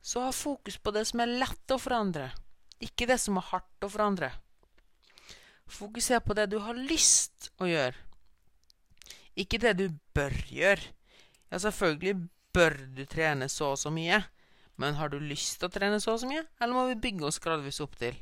Så 0.00 0.24
ha 0.24 0.32
fokus 0.32 0.80
på 0.80 0.96
det 0.96 1.04
som 1.10 1.20
er 1.20 1.36
lett 1.44 1.76
å 1.76 1.78
forandre, 1.78 2.30
ikke 2.82 3.06
det 3.10 3.18
som 3.22 3.38
er 3.38 3.48
hardt 3.52 3.86
å 3.86 3.90
forandre. 3.92 4.32
Fokuser 5.72 6.20
på 6.24 6.36
det 6.36 6.48
du 6.52 6.58
har 6.62 6.76
lyst 6.76 7.52
å 7.62 7.68
gjøre, 7.70 7.96
ikke 9.38 9.60
det 9.62 9.76
du 9.78 9.86
bør 10.14 10.34
gjøre, 10.50 10.92
Ja, 11.52 11.58
selvfølgelig 11.60 12.14
bør 12.56 12.78
du 12.96 13.02
trene 13.04 13.44
så 13.52 13.74
og 13.74 13.78
så 13.80 13.90
mye, 13.92 14.22
men 14.80 14.94
har 14.96 15.10
du 15.12 15.18
lyst 15.20 15.58
til 15.60 15.68
å 15.68 15.72
trene 15.72 15.98
så 16.00 16.14
og 16.14 16.22
så 16.22 16.28
mye, 16.30 16.46
eller 16.56 16.72
må 16.72 16.86
vi 16.88 17.00
bygge 17.04 17.26
oss 17.28 17.40
gradvis 17.44 17.80
opp 17.84 17.98
til? 18.00 18.16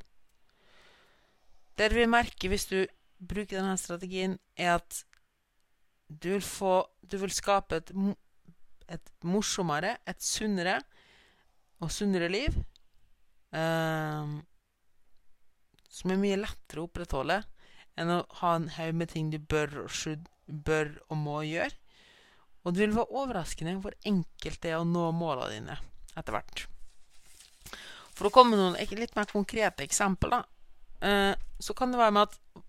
Det 1.79 1.93
du 1.93 1.95
vil 2.01 2.11
merke 2.11 2.51
hvis 2.51 2.67
du 2.67 2.81
bruker 3.21 3.61
denne 3.61 3.77
strategien, 3.79 4.35
er 4.59 4.81
at 4.81 5.05
du 6.11 6.33
vil 6.33 6.43
få 6.43 6.75
Du 7.07 7.17
vil 7.19 7.31
skape 7.31 7.77
et, 7.81 7.91
et 8.87 9.09
morsommere, 9.27 9.97
et 10.07 10.23
sunnere 10.23 10.77
og 11.83 11.91
sunnere 11.91 12.29
liv. 12.31 12.55
Um, 13.51 14.37
som 15.91 16.13
er 16.13 16.21
mye 16.23 16.39
lettere 16.39 16.83
å 16.83 16.89
opprettholde 16.89 17.41
enn 17.99 18.13
å 18.15 18.21
ha 18.41 18.55
en 18.57 18.69
haug 18.77 18.97
med 18.97 19.11
ting 19.13 19.31
du 19.33 19.39
bør 19.39 19.85
og, 19.85 19.91
should, 19.93 20.29
bør 20.47 20.95
og 21.11 21.19
må 21.21 21.41
gjøre. 21.49 21.75
Og 22.65 22.75
det 22.75 22.85
vil 22.85 22.97
være 22.97 23.21
overraskende 23.23 23.79
hvor 23.83 23.97
enkelt 24.07 24.61
det 24.63 24.73
er 24.73 24.81
å 24.81 24.89
nå 24.89 25.09
målene 25.17 25.57
dine 25.57 25.77
etter 26.19 26.37
hvert. 26.37 26.67
For 28.15 28.29
å 28.29 28.33
komme 28.35 28.55
med 28.55 28.61
noen 28.61 28.99
litt 29.01 29.17
mer 29.17 29.31
konkrete 29.31 29.85
eksempler, 29.87 30.35
da, 30.35 31.37
så 31.61 31.77
kan 31.77 31.93
det 31.93 32.01
være 32.01 32.17
med 32.17 32.29
at 32.29 32.67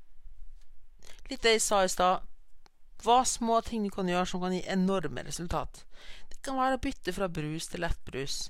Litt 1.31 1.45
det 1.45 1.53
jeg 1.55 1.63
sa 1.63 1.77
i 1.85 1.91
stad. 1.91 2.25
Hva 3.05 3.21
små 3.23 3.61
ting 3.63 3.85
du 3.85 3.91
kan 3.93 4.09
gjøre 4.09 4.27
som 4.27 4.41
kan 4.43 4.51
gi 4.51 4.65
enorme 4.67 5.23
resultat. 5.23 5.85
Det 6.27 6.41
kan 6.43 6.57
være 6.59 6.75
å 6.75 6.81
bytte 6.83 7.13
fra 7.15 7.29
brus 7.31 7.69
til 7.71 7.85
lettbrus. 7.85 8.49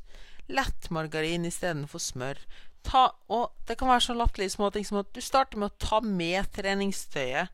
Lettmargarin 0.49 1.45
istedenfor 1.45 2.01
smør. 2.01 2.41
Ta, 2.83 3.07
og 3.29 3.51
det 3.67 3.77
kan 3.77 3.91
være 3.91 4.01
så 4.07 4.15
latterlige 4.17 4.55
småting 4.55 4.85
som 4.87 4.99
at 5.01 5.11
du 5.15 5.21
starter 5.21 5.59
med 5.61 5.71
å 5.71 5.79
ta 5.81 6.01
med 6.01 6.49
treningstøyet 6.55 7.53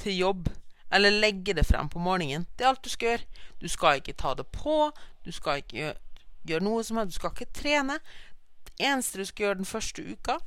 til 0.00 0.18
jobb 0.18 0.50
eller 0.94 1.10
legge 1.10 1.54
det 1.54 1.66
frem 1.66 1.88
på 1.88 1.98
morgenen. 1.98 2.46
Det 2.56 2.64
er 2.64 2.72
alt 2.72 2.84
du 2.84 2.90
skal 2.92 3.14
gjøre. 3.14 3.44
Du 3.60 3.68
skal 3.68 4.00
ikke 4.00 4.16
ta 4.18 4.34
det 4.34 4.46
på, 4.54 4.90
du 5.24 5.32
skal 5.32 5.62
ikke 5.62 5.78
gjøre, 5.78 6.20
gjøre 6.46 6.66
noe 6.66 6.84
som 6.84 7.00
helst, 7.00 7.14
du 7.14 7.20
skal 7.20 7.32
ikke 7.34 7.56
trene. 7.56 7.98
Det 8.68 8.74
eneste 8.90 9.18
du 9.18 9.24
skal 9.24 9.46
gjøre 9.46 9.60
den 9.62 9.70
første 9.70 10.04
uka, 10.04 10.38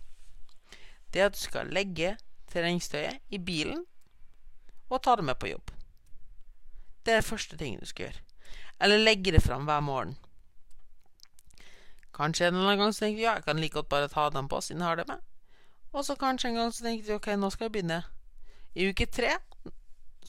det 1.14 1.22
er 1.22 1.30
at 1.32 1.36
du 1.36 1.42
skal 1.42 1.72
legge 1.74 2.16
treningstøyet 2.52 3.20
i 3.34 3.40
bilen 3.40 3.84
og 4.90 5.02
ta 5.04 5.16
det 5.20 5.26
med 5.28 5.40
på 5.40 5.52
jobb. 5.52 5.72
Det 7.04 7.14
er 7.14 7.22
det 7.22 7.28
første 7.28 7.58
tingen 7.58 7.84
du 7.84 7.88
skal 7.88 8.08
gjøre. 8.08 8.24
Eller 8.84 9.04
legge 9.04 9.34
det 9.34 9.44
frem 9.44 9.66
hver 9.68 9.84
morgen. 9.84 10.16
Kanskje 12.18 12.48
en 12.48 12.56
eller 12.56 12.72
annen 12.72 12.86
gang 12.86 12.94
så 12.94 13.06
tenker 13.06 13.20
du 13.20 13.26
ja, 13.26 13.36
jeg 13.38 13.46
kan 13.46 13.60
like 13.62 13.78
godt 13.78 13.90
bare 13.94 14.10
ta 14.10 14.30
den 14.34 14.50
på 14.50 14.62
siden 14.66 14.82
jeg 14.82 14.90
har 14.90 15.00
det 15.00 15.08
med. 15.10 15.22
Og 15.94 16.06
så 16.06 16.18
kanskje 16.18 16.50
en 16.50 16.62
gang 16.62 16.72
så 16.74 16.84
tenker 16.84 17.08
du 17.08 17.16
ok, 17.18 17.30
nå 17.38 17.50
skal 17.54 17.70
jeg 17.70 17.76
begynne. 17.78 18.02
I 18.78 18.90
uke 18.90 19.06
tre 19.10 19.38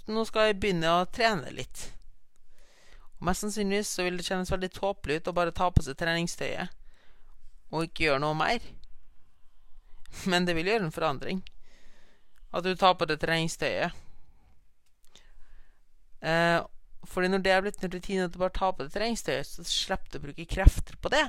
nå 0.08 0.24
skal 0.24 0.48
jeg 0.48 0.60
begynne 0.60 0.88
å 0.88 1.06
trene 1.12 1.50
litt. 1.52 1.84
Og 3.18 3.26
Mest 3.28 3.44
sannsynligvis 3.44 3.90
så 3.92 4.06
vil 4.06 4.16
det 4.16 4.24
kjennes 4.28 4.52
veldig 4.52 4.70
tåpelig 4.72 5.18
ut 5.18 5.28
å 5.28 5.36
bare 5.36 5.54
ta 5.54 5.68
på 5.74 5.84
seg 5.84 5.98
treningstøyet 6.00 6.74
og 7.68 7.84
ikke 7.84 8.06
gjøre 8.06 8.22
noe 8.22 8.36
mer. 8.38 8.64
Men 10.30 10.46
det 10.48 10.54
vil 10.56 10.70
gjøre 10.70 10.86
en 10.86 10.94
forandring. 10.94 11.42
At 12.56 12.64
du 12.64 12.72
tar 12.78 12.94
på 12.96 13.08
deg 13.10 13.20
treningstøyet. 13.20 13.92
Eh, 16.24 16.60
fordi 17.04 17.28
når 17.28 17.42
det 17.44 17.52
er 17.52 17.60
blitt 17.66 17.84
en 17.84 17.92
rutine 17.92 18.24
at 18.24 18.32
du 18.32 18.40
bare 18.40 18.56
tar 18.56 18.72
på 18.72 18.86
deg 18.86 18.94
treningstøyet, 18.94 19.50
så 19.50 19.66
slipper 19.68 20.14
du 20.14 20.18
å 20.18 20.24
bruke 20.24 20.48
krefter 20.48 20.96
på 20.96 21.12
det. 21.12 21.26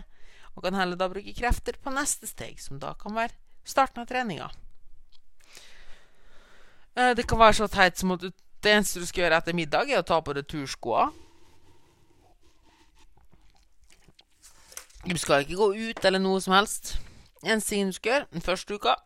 Og 0.55 0.63
kan 0.65 0.75
heller 0.75 0.99
da 0.99 1.07
bruke 1.11 1.35
krefter 1.37 1.77
på 1.79 1.93
neste 1.93 2.27
steg, 2.27 2.59
som 2.61 2.79
da 2.81 2.93
kan 2.99 3.15
være 3.15 3.35
starten 3.67 4.03
av 4.03 4.09
treninga. 4.09 4.49
Eh, 6.95 7.15
det 7.15 7.27
kan 7.27 7.39
være 7.39 7.61
så 7.61 7.67
teit 7.71 7.99
som 7.99 8.11
at 8.15 8.25
det 8.63 8.71
eneste 8.73 8.99
du 8.99 9.07
skal 9.07 9.25
gjøre 9.25 9.39
etter 9.39 9.55
middag, 9.55 9.91
er 9.91 10.01
å 10.01 10.07
ta 10.07 10.19
på 10.21 10.35
deg 10.35 10.47
turskoa. 10.49 11.09
Du 15.05 15.15
skal 15.17 15.45
ikke 15.45 15.55
gå 15.55 15.69
ut 15.77 16.05
eller 16.05 16.19
noe 16.19 16.41
som 16.43 16.57
helst. 16.57 16.97
Eneste 17.45 17.71
ting 17.71 17.87
du 17.87 17.95
skal 17.95 18.11
gjøre 18.11 18.27
den 18.33 18.43
første 18.43 18.75
uka, 18.75 18.97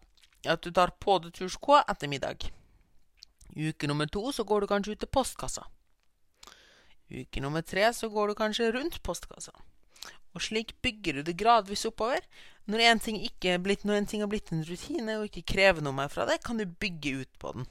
er 0.44 0.56
at 0.56 0.66
du 0.66 0.72
tar 0.74 0.96
på 1.00 1.20
deg 1.22 1.36
turskoa 1.38 1.84
etter 1.92 2.10
middag. 2.10 2.48
I 3.54 3.70
Uke 3.70 3.88
nummer 3.88 4.10
to 4.10 4.32
så 4.34 4.44
går 4.44 4.64
du 4.64 4.72
kanskje 4.72 4.96
ut 4.96 5.04
til 5.04 5.12
postkassa. 5.14 5.68
I 7.14 7.22
Uke 7.22 7.44
nummer 7.44 7.62
tre 7.62 7.86
så 7.94 8.10
går 8.10 8.32
du 8.32 8.40
kanskje 8.40 8.72
rundt 8.74 8.98
postkassa. 9.06 9.54
Og 10.34 10.42
slik 10.42 10.74
bygger 10.82 11.20
du 11.20 11.22
det 11.28 11.38
gradvis 11.38 11.86
oppover. 11.86 12.24
Når 12.66 12.86
en 12.88 13.00
ting, 13.04 13.20
blitt, 13.62 13.84
når 13.86 14.00
en 14.00 14.08
ting 14.10 14.24
har 14.24 14.32
blitt 14.32 14.52
en 14.54 14.64
rutine 14.66 15.18
og 15.20 15.28
ikke 15.28 15.46
krever 15.54 15.84
noe 15.84 15.96
mer 15.96 16.12
fra 16.12 16.26
deg, 16.30 16.42
kan 16.46 16.58
du 16.58 16.66
bygge 16.66 17.24
ut 17.24 17.40
på 17.40 17.52
den. 17.58 17.68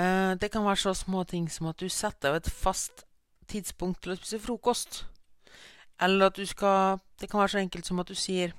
Uh, 0.00 0.32
det 0.40 0.50
kan 0.52 0.64
være 0.64 0.80
så 0.80 0.94
små 0.94 1.24
ting 1.28 1.50
som 1.50 1.68
at 1.68 1.80
du 1.80 1.88
setter 1.92 2.30
av 2.30 2.40
et 2.40 2.48
fast 2.50 3.04
tidspunkt 3.50 4.00
til 4.02 4.14
å 4.14 4.18
spise 4.18 4.40
frokost. 4.40 5.04
Eller 6.00 6.30
at 6.30 6.38
du 6.38 6.46
skal 6.46 7.00
Det 7.20 7.28
kan 7.28 7.42
være 7.42 7.52
så 7.52 7.58
enkelt 7.60 7.86
som 7.86 7.98
at 8.00 8.08
du 8.08 8.14
sier 8.16 8.54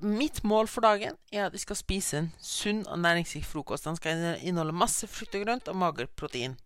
Mitt 0.00 0.42
mål 0.44 0.66
for 0.68 0.82
dagen 0.82 1.14
er 1.32 1.46
at 1.46 1.52
vi 1.54 1.60
skal 1.62 1.76
spise 1.78 2.18
en 2.18 2.32
sunn 2.42 2.82
og 2.90 2.98
næringsrik 2.98 3.44
frokost. 3.44 3.84
Den 3.86 3.96
skal 3.96 4.36
inneholde 4.42 4.74
masse 4.76 5.06
frukt 5.06 5.34
og 5.34 5.46
grønt 5.46 5.68
og 5.68 5.76
magert 5.76 6.10
protein. 6.16 6.58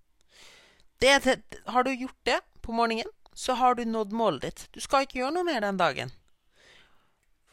Det, 0.99 1.39
har 1.67 1.83
du 1.83 1.91
gjort 1.91 2.27
det 2.27 2.41
på 2.63 2.73
morgenen, 2.73 3.07
så 3.39 3.55
har 3.55 3.75
du 3.79 3.85
nådd 3.85 4.13
målet 4.13 4.43
ditt. 4.43 4.65
Du 4.75 4.81
skal 4.83 5.05
ikke 5.07 5.21
gjøre 5.21 5.37
noe 5.37 5.47
mer 5.47 5.63
den 5.63 5.79
dagen. 5.79 6.11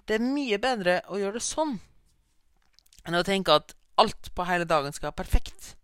Det 0.09 0.17
er 0.17 0.25
mye 0.25 0.57
bedre 0.61 0.99
å 1.09 1.19
gjøre 1.21 1.37
det 1.37 1.45
sånn 1.45 1.77
enn 3.05 3.17
å 3.19 3.25
tenke 3.25 3.53
at 3.53 3.75
alt 4.01 4.31
på 4.33 4.45
hele 4.49 4.65
dagen 4.65 4.93
skal 4.95 5.11
være 5.11 5.19
perfekt. 5.21 5.75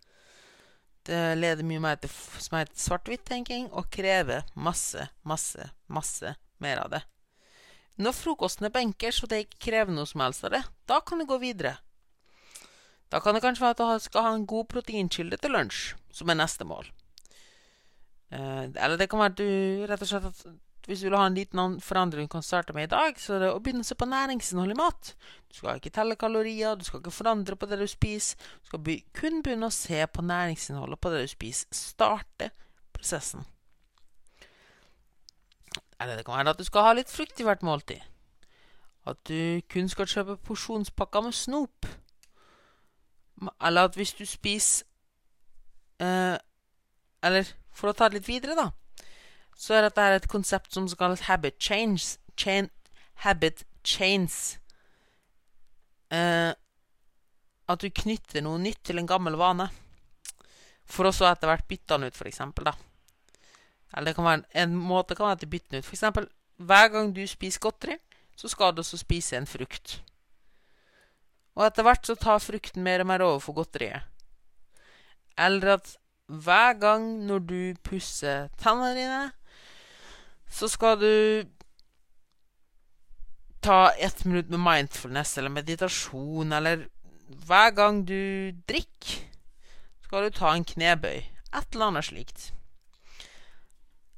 Det 1.06 1.20
leder 1.38 1.66
mye 1.66 1.82
mer 1.82 2.00
til 2.02 2.10
svart-hvitt-tenking, 2.10 3.70
og 3.70 3.90
krever 3.94 4.46
masse, 4.54 5.08
masse, 5.22 5.70
masse 5.86 6.34
mer 6.62 6.82
av 6.82 6.92
det. 6.96 7.02
Når 8.02 8.18
frokosten 8.18 8.66
er 8.66 8.74
benkers, 8.74 9.22
og 9.22 9.30
det 9.30 9.44
ikke 9.46 9.66
krever 9.70 9.94
noe 9.94 10.10
som 10.10 10.26
helst 10.26 10.46
av 10.46 10.56
det, 10.56 10.64
da 10.90 10.98
kan 11.06 11.22
du 11.22 11.28
gå 11.30 11.38
videre. 11.42 11.76
Da 13.14 13.22
kan 13.22 13.38
det 13.38 13.44
kanskje 13.46 13.68
være 13.68 13.78
at 13.78 14.02
du 14.02 14.10
skal 14.10 14.26
ha 14.26 14.34
en 14.34 14.50
god 14.50 14.70
proteinkilde 14.74 15.38
til 15.42 15.54
lunsj, 15.54 15.94
som 16.14 16.30
er 16.34 16.42
neste 16.42 16.66
mål. 16.66 16.90
Eh, 18.32 18.66
eller 18.72 18.98
det 18.98 19.10
kan 19.12 19.20
være 19.20 19.34
at 19.34 19.40
du 19.40 19.88
rett 19.92 20.04
og 20.06 20.08
slett 20.08 20.30
at 20.30 20.44
hvis 20.88 21.04
du 21.04 21.10
vil 21.10 21.18
ha 21.20 21.28
en 21.30 21.36
liten 21.38 21.76
forandring 21.84 22.26
du 22.26 22.32
kan 22.32 22.44
starte 22.44 22.74
med 22.74 22.88
i 22.88 22.92
dag, 22.96 23.20
så 23.20 23.36
er 23.36 23.44
det 23.44 23.52
å 23.54 23.60
begynne 23.62 23.86
å 23.86 23.88
se 23.88 23.96
på 23.98 24.08
næringsinnhold 24.10 24.74
i 24.74 24.78
mat. 24.80 25.14
Du 25.52 25.60
skal 25.60 25.78
ikke 25.78 25.94
telle 25.94 26.18
kalorier, 26.18 26.76
du 26.76 26.86
skal 26.88 27.04
ikke 27.04 27.14
forandre 27.14 27.56
på 27.60 27.70
det 27.70 27.78
du 27.80 27.88
spiser. 27.88 28.40
Du 28.64 28.72
skal 28.72 29.02
kun 29.14 29.44
begynne 29.46 29.70
å 29.70 29.76
se 29.76 30.02
på 30.08 30.26
næringsinnholdet 30.26 31.02
på 31.02 31.14
det 31.14 31.22
du 31.22 31.32
spiser. 31.36 31.68
Starte 31.76 32.50
prosessen. 32.96 33.46
Eller 36.02 36.18
det 36.18 36.26
kan 36.26 36.40
være 36.40 36.56
at 36.56 36.58
du 36.58 36.66
skal 36.66 36.88
ha 36.88 36.96
litt 36.98 37.14
frukt 37.14 37.40
i 37.40 37.46
hvert 37.46 37.62
måltid. 37.62 38.02
At 39.06 39.22
du 39.30 39.62
kun 39.70 39.90
skal 39.90 40.10
kjøpe 40.10 40.40
porsjonspakker 40.48 41.22
med 41.22 41.38
snop. 41.38 41.86
Eller 43.62 43.86
at 43.86 43.96
hvis 43.98 44.14
du 44.14 44.26
spiser 44.30 44.86
eh, 45.98 46.38
Eller 47.26 47.48
for 47.72 47.92
å 47.92 47.96
ta 47.98 48.10
det 48.10 48.20
litt 48.20 48.30
videre, 48.30 48.56
da 48.58 48.72
så 49.62 49.78
er 49.78 49.86
dette 49.86 50.08
et 50.16 50.30
konsept 50.30 50.74
som 50.74 50.88
kalles 50.98 51.28
habit 51.28 51.60
change. 51.62 52.18
Chain, 52.40 52.72
habit 53.22 53.66
chains. 53.86 54.58
Eh, 56.10 56.50
at 57.70 57.84
du 57.84 57.92
knytter 58.02 58.42
noe 58.42 58.60
nytt 58.60 58.82
til 58.88 58.98
en 58.98 59.10
gammel 59.10 59.38
vane. 59.38 59.70
For 60.90 61.08
å 61.08 61.14
så 61.14 61.30
etter 61.30 61.52
hvert 61.52 61.68
bytte 61.70 61.94
den 61.94 62.10
ut, 62.10 62.18
for 62.18 62.28
eksempel, 62.32 62.72
da. 62.72 62.74
Eller 63.94 64.12
det 64.12 64.18
kan 64.18 64.28
være 64.28 64.64
en 64.64 64.74
måte 64.76 65.16
kan 65.16 65.28
være 65.28 65.38
at 65.38 65.46
du 65.46 65.52
bytter 65.52 65.76
den 65.76 65.84
ut. 65.84 65.88
For 65.88 66.00
eksempel, 66.00 66.28
hver 66.58 66.90
gang 66.96 67.14
du 67.14 67.22
spiser 67.30 67.62
godteri, 67.62 68.00
så 68.36 68.50
skal 68.50 68.74
du 68.74 68.82
også 68.82 68.98
spise 68.98 69.38
en 69.38 69.48
frukt. 69.48 70.00
Og 71.54 71.68
etter 71.68 71.86
hvert 71.86 72.08
så 72.08 72.18
tar 72.18 72.42
frukten 72.42 72.82
mer 72.82 73.04
og 73.04 73.12
mer 73.12 73.24
over 73.28 73.44
for 73.44 73.62
godteriet. 73.62 74.10
Eller 75.38 75.76
at 75.78 75.98
hver 76.32 76.78
gang 76.80 77.08
når 77.28 77.44
du 77.48 77.62
pusser 77.84 78.48
tennene 78.62 78.96
dine, 78.96 79.24
så 80.52 80.70
skal 80.72 81.00
du 81.00 81.16
ta 83.62 83.92
ett 84.00 84.24
minutt 84.26 84.50
med 84.50 84.64
mindfulness 84.64 85.38
eller 85.38 85.54
meditasjon, 85.54 86.54
eller 86.54 86.88
hver 87.48 87.76
gang 87.76 88.02
du 88.08 88.52
drikker, 88.68 89.28
skal 90.08 90.28
du 90.28 90.36
ta 90.36 90.56
en 90.56 90.66
knebøy. 90.68 91.22
Et 91.52 91.76
eller 91.76 91.92
annet 91.92 92.08
slikt. 92.08 92.52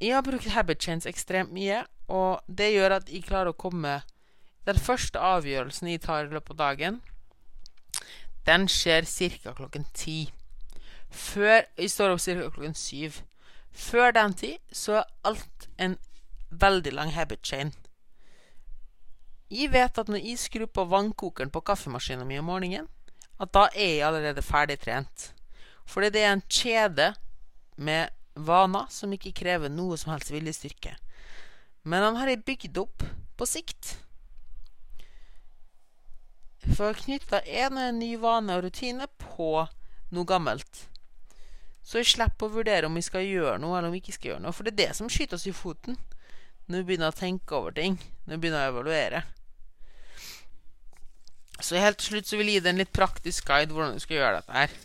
Jeg 0.02 0.16
har 0.16 0.26
brukt 0.26 0.50
habit 0.54 0.82
chains 0.82 1.08
ekstremt 1.10 1.54
mye, 1.54 1.84
og 2.08 2.44
det 2.48 2.74
gjør 2.74 2.98
at 3.00 3.10
jeg 3.10 3.26
klarer 3.26 3.54
å 3.54 3.58
komme 3.58 4.02
Den 4.64 4.78
første 4.80 5.20
avgjørelsen 5.20 5.90
jeg 5.92 6.00
tar 6.06 6.24
i 6.24 6.32
løpet 6.32 6.54
av 6.54 6.60
dagen, 6.62 7.00
den 8.48 8.70
skjer 8.72 9.04
ca. 9.04 9.52
klokken 9.58 9.84
ti. 9.92 10.32
Før 11.14 11.62
Jeg 11.78 11.92
står 11.92 12.16
opp 12.16 12.22
ca. 12.22 12.34
klokken 12.50 12.76
syv. 12.76 13.22
Før 13.72 14.12
den 14.12 14.34
tid 14.34 14.58
så 14.72 15.02
er 15.02 15.12
alt 15.24 15.70
en 15.78 15.98
veldig 16.50 16.94
lang 16.94 17.14
habit 17.14 17.46
chain. 17.46 17.74
Jeg 19.54 19.70
vet 19.74 19.98
at 19.98 20.10
når 20.10 20.22
jeg 20.26 20.42
skrur 20.42 20.66
på 20.66 20.86
vannkokeren 20.90 21.52
på 21.54 21.62
kaffemaskinen 21.62 22.28
min 22.28 22.42
om 22.42 22.50
morgenen, 22.50 22.88
at 23.40 23.54
da 23.54 23.68
er 23.76 23.98
jeg 23.98 24.06
allerede 24.08 24.42
ferdig 24.42 24.80
trent. 24.82 25.34
Fordi 25.86 26.10
det 26.10 26.24
er 26.24 26.34
en 26.34 26.46
kjede 26.50 27.14
med 27.78 28.10
vaner 28.36 28.88
som 28.90 29.14
ikke 29.14 29.34
krever 29.44 29.70
noe 29.70 29.98
som 29.98 30.14
helst 30.14 30.32
viljestyrke. 30.34 30.96
Men 31.84 32.06
den 32.06 32.18
har 32.18 32.32
jeg 32.32 32.46
bygd 32.46 32.80
opp 32.82 33.06
på 33.38 33.50
sikt. 33.50 33.98
For 36.64 36.90
å 36.90 36.98
knytte 36.98 37.44
en 37.44 37.78
ny 38.00 38.16
vane 38.22 38.56
og 38.56 38.66
rutine 38.66 39.10
på 39.20 39.68
noe 40.14 40.30
gammelt. 40.30 40.88
Så 41.84 42.00
jeg 42.00 42.14
slipper 42.14 42.48
å 42.48 42.56
vurdere 42.56 42.88
om 42.88 42.96
vi 42.96 43.04
skal 43.04 43.26
gjøre 43.28 43.60
noe, 43.60 43.76
eller 43.78 43.90
om 43.90 43.96
vi 43.96 44.00
ikke 44.00 44.16
skal 44.16 44.34
gjøre 44.34 44.44
noe. 44.46 44.56
For 44.56 44.66
det 44.66 44.74
er 44.74 44.82
det 44.86 44.98
som 44.98 45.12
skyter 45.12 45.36
oss 45.40 45.48
i 45.50 45.56
foten 45.56 46.00
når 46.72 46.80
vi 46.80 46.88
begynner 46.88 47.12
å 47.12 47.18
tenke 47.18 47.58
over 47.58 47.76
ting. 47.76 47.98
Når 48.24 48.38
vi 48.38 48.44
begynner 48.46 48.70
å 48.70 48.72
evaluere. 48.72 49.24
Så 51.60 51.80
helt 51.80 52.00
til 52.00 52.14
slutt 52.14 52.30
så 52.30 52.40
vil 52.40 52.50
jeg 52.50 52.60
gi 52.60 52.64
deg 52.64 52.74
en 52.74 52.82
litt 52.82 52.96
praktisk 52.96 53.48
guide 53.48 53.76
hvordan 53.76 53.98
du 53.98 54.04
skal 54.04 54.20
gjøre 54.20 54.40
dette 54.40 54.56
her. 54.58 54.78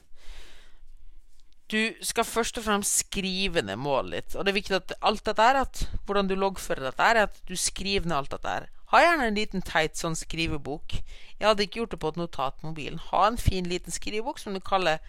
Du 1.69 1.81
skal 2.01 2.25
først 2.25 2.59
og 2.59 2.65
fremst 2.65 3.03
skrive 3.05 3.63
ned 3.63 3.79
målet 3.83 4.17
ditt. 4.17 4.37
Og 4.37 4.45
det 4.45 4.53
er 4.53 4.59
viktig 4.59 4.77
at 4.79 4.95
alt 5.05 5.25
dette 5.29 5.45
er 5.45 5.61
at 5.63 5.85
hvordan 6.09 6.31
du 6.31 6.35
loggfører 6.39 6.89
dette, 6.89 7.05
er 7.05 7.27
at 7.27 7.41
du 7.49 7.55
skriver 7.61 8.09
ned 8.09 8.17
alt 8.17 8.35
dette 8.35 8.55
her. 8.57 8.69
Ha 8.89 9.03
gjerne 9.05 9.27
en 9.29 9.37
liten 9.37 9.65
teit 9.65 10.01
sånn 10.01 10.17
skrivebok. 10.17 10.97
Jeg 11.39 11.45
hadde 11.45 11.67
ikke 11.67 11.83
gjort 11.83 11.93
det 11.93 12.01
på 12.03 12.13
et 12.15 12.21
notat 12.23 12.57
på 12.57 12.71
mobilen. 12.71 13.03
Ha 13.11 13.27
en 13.29 13.37
fin 13.41 13.69
liten 13.69 13.93
skrivebok 13.93 14.41
som 14.41 14.57
du 14.57 14.63
kaller 14.65 15.03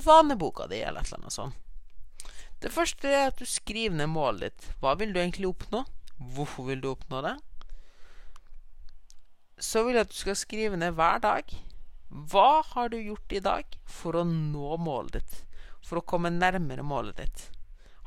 vaneboka 0.00 0.66
di, 0.70 0.80
eller 0.80 1.00
et 1.00 1.10
eller 1.10 1.22
annet 1.22 1.34
sånt. 1.34 1.58
Det 2.62 2.70
første 2.70 3.10
er 3.10 3.32
at 3.32 3.40
du 3.42 3.46
skriver 3.48 3.96
ned 3.98 4.12
målet 4.12 4.52
ditt. 4.52 4.68
Hva 4.80 4.94
vil 5.00 5.12
du 5.12 5.18
egentlig 5.18 5.50
oppnå? 5.50 5.82
Hvorfor 6.34 6.68
vil 6.68 6.82
du 6.82 6.92
oppnå 6.92 7.22
det? 7.26 7.34
Så 9.58 9.82
vil 9.82 9.98
jeg 9.98 10.06
at 10.06 10.12
du 10.12 10.18
skal 10.18 10.38
skrive 10.38 10.78
ned 10.78 10.94
hver 10.98 11.18
dag. 11.24 11.56
Hva 12.30 12.62
har 12.74 12.92
du 12.92 13.00
gjort 13.00 13.34
i 13.34 13.42
dag 13.42 13.76
for 13.88 14.20
å 14.20 14.24
nå 14.28 14.76
målet 14.78 15.18
ditt? 15.18 15.34
For 15.82 15.98
å 15.98 16.06
komme 16.06 16.30
nærmere 16.30 16.86
målet 16.86 17.18
ditt? 17.18 17.44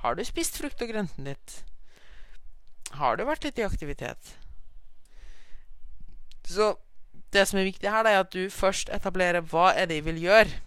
Har 0.06 0.15
du 0.15 0.24
spist 0.24 0.56
frukt 0.62 0.82
og 0.86 0.92
grønten 0.94 1.27
ditt? 1.27 1.60
Har 2.96 3.18
du 3.18 3.25
vært 3.27 3.44
litt 3.44 3.60
i 3.60 3.68
aktivitet? 3.68 4.36
Så 6.48 6.75
det 7.34 7.44
som 7.50 7.60
er 7.60 7.68
viktig 7.68 7.89
her, 7.92 8.08
er 8.08 8.22
at 8.22 8.32
du 8.32 8.48
først 8.54 8.92
etablerer 8.94 9.44
hva 9.44 9.74
er 9.75 9.89
det 9.89 10.00
jeg 10.00 10.08
vil 10.08 10.22
gjøre. 10.30 10.62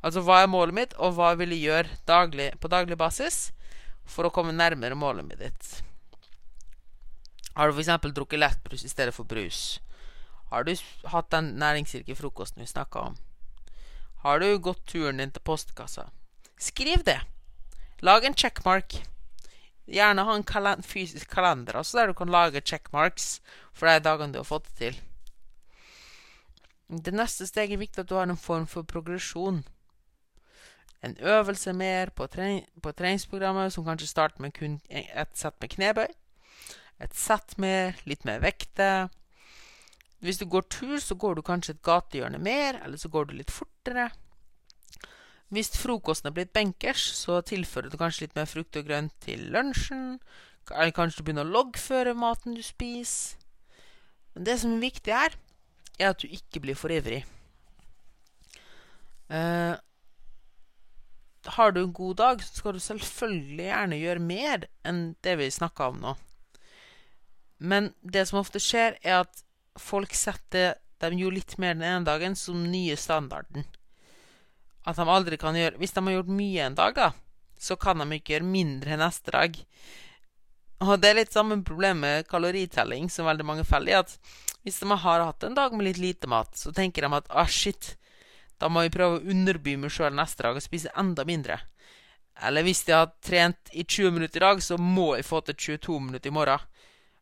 Altså 0.00 0.22
hva 0.24 0.40
er 0.42 0.50
målet 0.50 0.76
mitt, 0.76 0.96
og 0.96 1.16
hva 1.18 1.34
vil 1.36 1.52
jeg 1.52 1.66
gjøre 1.68 1.98
daglig, 2.08 2.50
på 2.60 2.70
daglig 2.72 2.96
basis 3.00 3.50
for 4.08 4.26
å 4.26 4.32
komme 4.34 4.56
nærmere 4.56 4.96
målet 4.98 5.26
mitt 5.26 5.42
ditt. 5.42 5.82
Har 7.54 7.68
du 7.68 7.76
f.eks. 7.76 7.92
drukket 8.14 8.40
lettbrus 8.40 8.84
i 8.86 8.92
stedet 8.92 9.14
for 9.14 9.28
brus? 9.28 9.80
Har 10.50 10.64
du 10.64 10.72
hatt 11.12 11.30
den 11.30 11.52
næringsrike 11.60 12.16
frokosten 12.18 12.62
vi 12.62 12.70
snakka 12.70 13.10
om? 13.10 13.18
Har 14.24 14.40
du 14.40 14.58
gått 14.58 14.86
turen 14.88 15.20
din 15.20 15.30
til 15.30 15.44
postkassa? 15.44 16.08
Skriv 16.60 17.04
det. 17.04 17.20
Lag 18.00 18.24
en 18.24 18.34
checkmark. 18.34 19.02
Gjerne 19.90 20.24
ha 20.24 20.34
en 20.36 20.46
kalend 20.46 20.86
fysisk 20.86 21.30
kalender 21.32 21.80
også 21.80 21.98
der 21.98 22.10
du 22.10 22.14
kan 22.18 22.32
lage 22.32 22.62
checkmarks 22.62 23.40
for 23.72 23.88
de 23.88 24.02
dagene 24.04 24.32
du 24.32 24.40
har 24.40 24.48
fått 24.48 24.68
det 24.70 24.76
til. 24.80 24.98
Det 26.90 27.14
neste 27.14 27.46
steget 27.46 27.76
er 27.76 27.84
viktig 27.84 28.02
at 28.02 28.10
du 28.10 28.16
har 28.18 28.26
en 28.26 28.40
form 28.40 28.66
for 28.66 28.82
progresjon. 28.82 29.62
En 31.02 31.16
øvelse 31.20 31.72
mer 31.72 32.10
på, 32.12 32.26
trening, 32.26 32.66
på 32.82 32.92
treningsprogrammet 32.92 33.72
som 33.72 33.84
kanskje 33.84 34.08
starter 34.08 34.42
med 34.44 34.52
kun 34.52 34.80
et 34.90 35.32
sett 35.34 35.56
med 35.60 35.72
knebøy. 35.72 36.10
Et 37.00 37.14
sett 37.16 37.56
mer, 37.58 37.96
litt 38.04 38.26
mer 38.28 38.42
vekter. 38.44 39.08
Hvis 40.20 40.38
du 40.38 40.44
går 40.44 40.66
tur, 40.68 40.98
så 41.00 41.16
går 41.16 41.38
du 41.38 41.42
kanskje 41.42 41.78
et 41.78 41.82
gatehjørne 41.82 42.38
mer, 42.38 42.82
eller 42.84 43.00
så 43.00 43.08
går 43.08 43.30
du 43.30 43.38
litt 43.38 43.50
fortere. 43.50 44.10
Hvis 45.50 45.72
frokosten 45.80 46.28
er 46.28 46.36
blitt 46.36 46.52
benkers, 46.52 47.02
så 47.16 47.40
tilfører 47.40 47.90
du 47.90 47.96
kanskje 47.98 48.26
litt 48.26 48.36
mer 48.36 48.46
frukt 48.46 48.76
og 48.76 48.86
grønt 48.86 49.16
til 49.24 49.48
lunsjen. 49.50 50.20
Eller 50.70 50.92
kanskje 50.94 51.22
du 51.22 51.26
begynner 51.26 51.48
å 51.48 51.54
loggføre 51.56 52.14
maten 52.14 52.54
du 52.54 52.62
spiser. 52.62 53.40
Men 54.36 54.46
det 54.46 54.60
som 54.60 54.76
er 54.76 54.84
viktig 54.84 55.14
her, 55.16 55.34
er 55.98 56.12
at 56.12 56.20
du 56.22 56.28
ikke 56.30 56.62
blir 56.62 56.78
for 56.78 56.92
ivrig. 56.94 57.24
Uh, 59.30 59.74
har 61.46 61.72
du 61.72 61.82
en 61.82 61.92
god 61.96 62.16
dag, 62.20 62.44
så 62.44 62.60
skal 62.60 62.76
du 62.76 62.82
selvfølgelig 62.84 63.68
gjerne 63.70 64.00
gjøre 64.00 64.24
mer 64.24 64.68
enn 64.86 65.02
det 65.24 65.36
vi 65.40 65.50
snakka 65.52 65.90
om 65.92 66.00
nå. 66.02 66.14
Men 67.60 67.92
det 68.00 68.26
som 68.28 68.40
ofte 68.40 68.60
skjer, 68.62 68.96
er 69.02 69.22
at 69.22 69.44
folk 69.80 70.14
setter 70.16 70.78
dem 71.00 71.16
jo 71.20 71.32
litt 71.32 71.56
mer 71.60 71.76
den 71.76 71.86
ene 71.86 72.08
dagen 72.08 72.36
som 72.36 72.66
nye 72.68 72.96
standarden 73.00 73.64
at 74.88 74.96
de 74.96 75.06
aldri 75.08 75.38
kan 75.40 75.56
gjøre 75.56 75.80
Hvis 75.80 75.94
de 75.96 76.04
har 76.04 76.16
gjort 76.18 76.32
mye 76.32 76.66
en 76.66 76.78
dag, 76.78 76.94
da, 76.96 77.10
så 77.60 77.76
kan 77.80 78.00
de 78.00 78.16
ikke 78.16 78.36
gjøre 78.36 78.48
mindre 78.48 78.98
neste 79.00 79.34
dag. 79.34 79.58
Og 80.80 80.94
det 81.00 81.10
er 81.10 81.18
litt 81.20 81.34
samme 81.34 81.60
problem 81.66 82.00
med 82.06 82.28
kaloritelling 82.30 83.10
som 83.12 83.28
veldig 83.28 83.46
mange 83.46 83.66
feller 83.68 83.92
i. 83.92 83.98
At 84.00 84.16
hvis 84.64 84.80
de 84.80 84.88
har 85.04 85.26
hatt 85.26 85.44
en 85.44 85.56
dag 85.56 85.74
med 85.76 85.90
litt 85.90 86.00
lite 86.00 86.30
mat, 86.30 86.56
så 86.56 86.72
tenker 86.72 87.04
de 87.04 87.12
at 87.18 87.28
ah, 87.28 87.48
shit, 87.48 87.94
da 88.60 88.68
må 88.68 88.84
jeg 88.84 88.94
prøve 88.94 89.18
å 89.18 89.24
underby 89.32 89.76
meg 89.80 89.92
sjøl 89.94 90.12
neste 90.16 90.44
dag 90.44 90.58
og 90.58 90.64
spise 90.64 90.92
enda 91.00 91.24
mindre. 91.28 91.58
Eller 92.44 92.64
hvis 92.64 92.84
jeg 92.88 92.96
har 92.96 93.12
trent 93.24 93.72
i 93.72 93.84
20 93.84 94.14
minutter 94.16 94.40
i 94.40 94.46
dag, 94.46 94.62
så 94.64 94.78
må 94.80 95.14
jeg 95.16 95.28
få 95.28 95.40
til 95.44 95.56
22 95.78 95.98
minutter 96.06 96.30
i 96.30 96.34
morgen. 96.34 96.68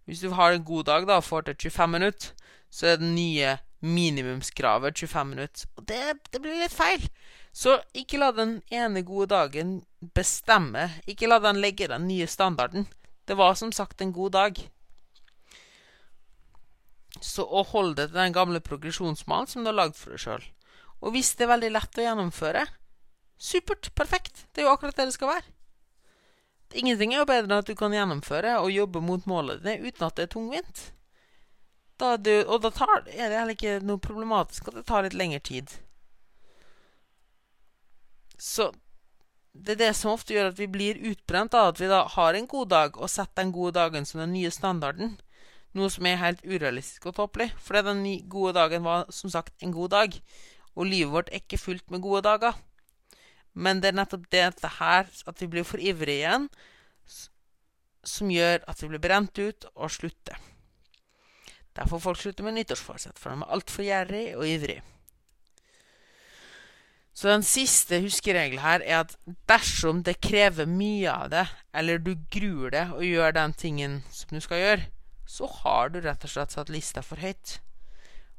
Hvis 0.06 0.22
du 0.24 0.30
har 0.34 0.54
en 0.54 0.64
god 0.64 0.84
dag 0.88 1.06
da 1.08 1.18
og 1.20 1.26
får 1.26 1.48
til 1.48 1.70
25 1.70 1.94
minutter, 1.94 2.30
så 2.70 2.92
er 2.92 3.00
det 3.00 3.10
nye 3.12 3.56
minimumskravet 3.80 4.98
25 4.98 5.28
minutter. 5.28 5.66
Og 5.76 5.86
det, 5.88 6.00
det 6.32 6.40
blir 6.42 6.58
litt 6.58 6.74
feil. 6.74 7.04
Så 7.52 7.78
ikke 7.96 8.20
la 8.20 8.30
den 8.34 8.58
ene 8.70 9.02
gode 9.06 9.30
dagen 9.34 9.78
bestemme. 10.14 10.88
Ikke 11.06 11.30
la 11.30 11.38
den 11.42 11.60
legge 11.62 11.88
den 11.90 12.08
nye 12.08 12.26
standarden. 12.26 12.88
Det 13.28 13.36
var 13.36 13.54
som 13.54 13.72
sagt 13.72 14.00
en 14.02 14.12
god 14.12 14.32
dag. 14.32 14.60
Så 17.20 17.44
å 17.44 17.64
holde 17.66 17.98
deg 18.02 18.12
til 18.12 18.20
den 18.20 18.36
gamle 18.36 18.62
progresjonsmalen 18.62 19.50
som 19.50 19.64
du 19.64 19.72
har 19.72 19.80
lagd 19.80 19.98
for 19.98 20.14
deg 20.14 20.22
sjøl. 20.22 20.46
Og 21.02 21.14
hvis 21.14 21.34
det 21.38 21.46
er 21.46 21.52
veldig 21.54 21.70
lett 21.76 22.00
å 22.00 22.04
gjennomføre, 22.04 22.64
supert, 23.38 23.90
perfekt. 23.94 24.46
Det 24.52 24.62
er 24.62 24.68
jo 24.68 24.74
akkurat 24.74 24.96
det 24.98 25.08
det 25.10 25.16
skal 25.16 25.32
være. 25.36 25.54
Ingenting 26.76 27.14
er 27.14 27.22
jo 27.22 27.28
bedre 27.28 27.48
enn 27.48 27.60
at 27.62 27.68
du 27.68 27.76
kan 27.78 27.94
gjennomføre 27.94 28.58
og 28.60 28.72
jobbe 28.74 29.00
mot 29.00 29.24
målet 29.30 29.62
ditt 29.64 29.84
uten 29.86 30.08
at 30.08 30.18
det 30.18 30.26
er 30.26 30.32
tungvint. 30.34 30.82
Da 31.98 32.16
du, 32.20 32.34
og 32.44 32.60
da 32.62 32.70
tar, 32.74 33.06
er 33.08 33.30
det 33.30 33.38
heller 33.38 33.56
ikke 33.56 33.78
noe 33.82 34.02
problematisk 34.02 34.68
at 34.68 34.76
det 34.78 34.84
tar 34.90 35.06
litt 35.06 35.16
lengre 35.18 35.40
tid. 35.42 35.72
Så 38.38 38.68
det 39.52 39.74
er 39.74 39.80
det 39.80 39.94
som 39.98 40.12
ofte 40.12 40.36
gjør 40.36 40.52
at 40.52 40.60
vi 40.60 40.68
blir 40.70 41.00
utbrent, 41.10 41.54
da, 41.54 41.72
at 41.72 41.80
vi 41.80 41.88
da 41.90 42.04
har 42.12 42.36
en 42.36 42.46
god 42.46 42.68
dag 42.70 43.00
og 43.00 43.10
setter 43.10 43.42
den 43.42 43.54
gode 43.54 43.74
dagen 43.80 44.06
som 44.06 44.20
den 44.22 44.36
nye 44.36 44.52
standarden. 44.54 45.16
Noe 45.76 45.90
som 45.92 46.06
er 46.08 46.20
helt 46.20 46.44
urealistisk 46.46 47.08
og 47.10 47.16
tåpelig. 47.18 47.50
For 47.60 47.80
den 47.82 48.04
gode 48.30 48.54
dagen 48.56 48.86
var 48.86 49.08
som 49.14 49.32
sagt 49.32 49.56
en 49.64 49.74
god 49.74 49.90
dag. 49.96 50.14
Og 50.78 50.86
livet 50.86 51.12
vårt 51.12 51.30
er 51.32 51.42
ikke 51.42 51.60
fullt 51.60 51.90
med 51.90 52.04
gode 52.04 52.22
dager. 52.26 52.58
Men 53.58 53.82
det 53.82 53.90
er 53.90 53.98
nettopp 53.98 54.28
dette 54.30 54.70
her, 54.78 55.08
at 55.26 55.40
vi 55.42 55.48
blir 55.50 55.66
for 55.66 55.82
ivrige 55.82 56.22
igjen, 56.22 56.46
som 58.06 58.30
gjør 58.30 58.62
at 58.70 58.82
vi 58.82 58.92
blir 58.92 59.02
brent 59.02 59.40
ut 59.42 59.66
og 59.74 59.90
slutter. 59.90 60.38
Derfor 61.78 62.02
folk 62.02 62.20
slutter 62.20 62.46
med 62.46 62.56
nyttårsforsett, 62.58 63.18
for 63.18 63.34
de 63.34 63.42
er 63.42 63.54
altfor 63.54 63.86
gjerrig 63.86 64.24
og 64.38 64.46
ivrig. 64.46 64.78
Så 67.18 67.32
den 67.32 67.42
siste 67.42 67.98
huskeregelen 67.98 68.62
her 68.62 68.82
er 68.86 69.00
at 69.02 69.16
dersom 69.50 70.04
det 70.06 70.20
krever 70.22 70.68
mye 70.70 71.10
av 71.10 71.32
det, 71.32 71.46
eller 71.74 71.98
du 71.98 72.12
gruer 72.30 72.70
deg 72.74 72.92
å 72.94 73.02
gjøre 73.02 73.34
den 73.40 73.54
tingen 73.58 73.96
som 74.14 74.36
du 74.36 74.42
skal 74.44 74.62
gjøre, 74.62 74.84
så 75.26 75.50
har 75.64 75.90
du 75.90 75.98
rett 76.04 76.22
og 76.24 76.30
slett 76.30 76.54
satt 76.54 76.70
lista 76.70 77.02
for 77.02 77.18
høyt. 77.18 77.58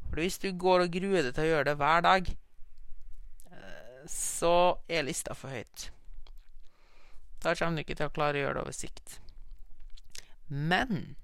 For 0.10 0.24
hvis 0.24 0.40
du 0.42 0.50
går 0.58 0.86
og 0.86 0.94
gruer 0.94 1.24
deg 1.24 1.34
til 1.36 1.46
å 1.46 1.52
gjøre 1.54 1.70
det 1.70 1.78
hver 1.80 2.04
dag, 2.06 2.30
eh, 3.54 4.04
så 4.10 4.56
er 4.90 5.08
lista 5.08 5.38
for 5.38 5.54
høyt. 5.54 5.90
Da 7.40 7.56
kommer 7.56 7.80
du 7.80 7.86
ikke 7.86 7.98
til 8.00 8.10
å 8.10 8.14
klare 8.14 8.40
å 8.40 8.44
gjøre 8.44 8.58
det 8.58 8.64
over 8.66 8.76
sikt. 8.76 9.20
Men 10.50 11.16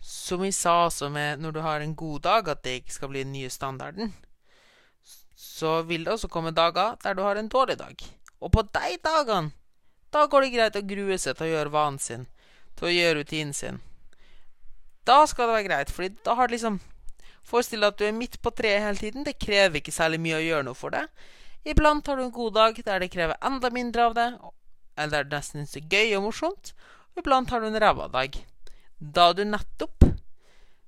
som 0.00 0.40
vi 0.40 0.52
sa 0.54 0.86
også 0.86 1.10
med 1.12 1.42
når 1.42 1.52
du 1.52 1.60
har 1.60 1.82
en 1.82 1.94
god 1.98 2.24
dag, 2.24 2.48
at 2.48 2.64
det 2.64 2.80
ikke 2.80 2.96
skal 2.96 3.12
bli 3.12 3.24
den 3.24 3.34
nye 3.36 3.50
standarden, 3.50 4.14
så 5.36 5.82
vil 5.82 6.04
det 6.04 6.14
også 6.14 6.30
komme 6.32 6.54
dager 6.56 6.96
der 7.02 7.14
du 7.14 7.22
har 7.22 7.36
en 7.36 7.52
dårlig 7.52 7.78
dag. 7.78 8.02
Og 8.40 8.52
på 8.52 8.62
de 8.62 8.96
dagene, 9.04 9.52
da 10.12 10.26
går 10.26 10.46
det 10.46 10.52
greit 10.54 10.78
å 10.78 10.86
grue 10.86 11.18
seg 11.18 11.36
til 11.36 11.48
å 11.48 11.52
gjøre 11.52 11.74
vanen 11.74 11.98
sin, 12.00 12.26
til 12.78 12.88
å 12.88 12.94
gjøre 12.94 13.20
rutinen 13.20 13.54
sin. 13.54 13.80
Da 15.06 15.24
skal 15.26 15.46
det 15.46 15.56
være 15.56 15.68
greit, 15.68 15.92
fordi 15.92 16.16
da 16.24 16.34
har 16.34 16.48
det 16.48 16.56
liksom 16.56 16.80
Forestill 17.46 17.84
deg 17.84 17.94
at 17.94 18.00
du 18.00 18.06
er 18.08 18.16
midt 18.16 18.40
på 18.42 18.52
treet 18.54 18.82
hele 18.82 18.98
tiden. 18.98 19.26
Det 19.26 19.38
krever 19.38 19.80
ikke 19.80 19.94
særlig 19.94 20.18
mye 20.22 20.40
å 20.40 20.44
gjøre 20.44 20.66
noe 20.66 20.78
for 20.78 20.94
det. 20.94 21.04
Iblant 21.66 22.06
har 22.06 22.18
du 22.18 22.26
en 22.26 22.34
god 22.34 22.54
dag 22.58 22.80
der 22.86 23.02
det 23.02 23.12
krever 23.14 23.38
enda 23.44 23.70
mindre 23.74 24.08
av 24.08 24.18
det, 24.18 24.26
eller 24.96 25.12
der 25.16 25.30
det 25.30 25.38
nesten 25.40 25.66
er 25.66 25.88
gøy 25.90 26.16
og 26.18 26.28
morsomt. 26.28 26.74
Og 27.14 27.22
iblant 27.22 27.50
har 27.50 27.62
du 27.62 27.70
en 27.70 27.80
ræva 27.82 28.06
dag. 28.12 28.36
Da 28.98 29.32
du 29.36 29.42
nettopp 29.46 30.06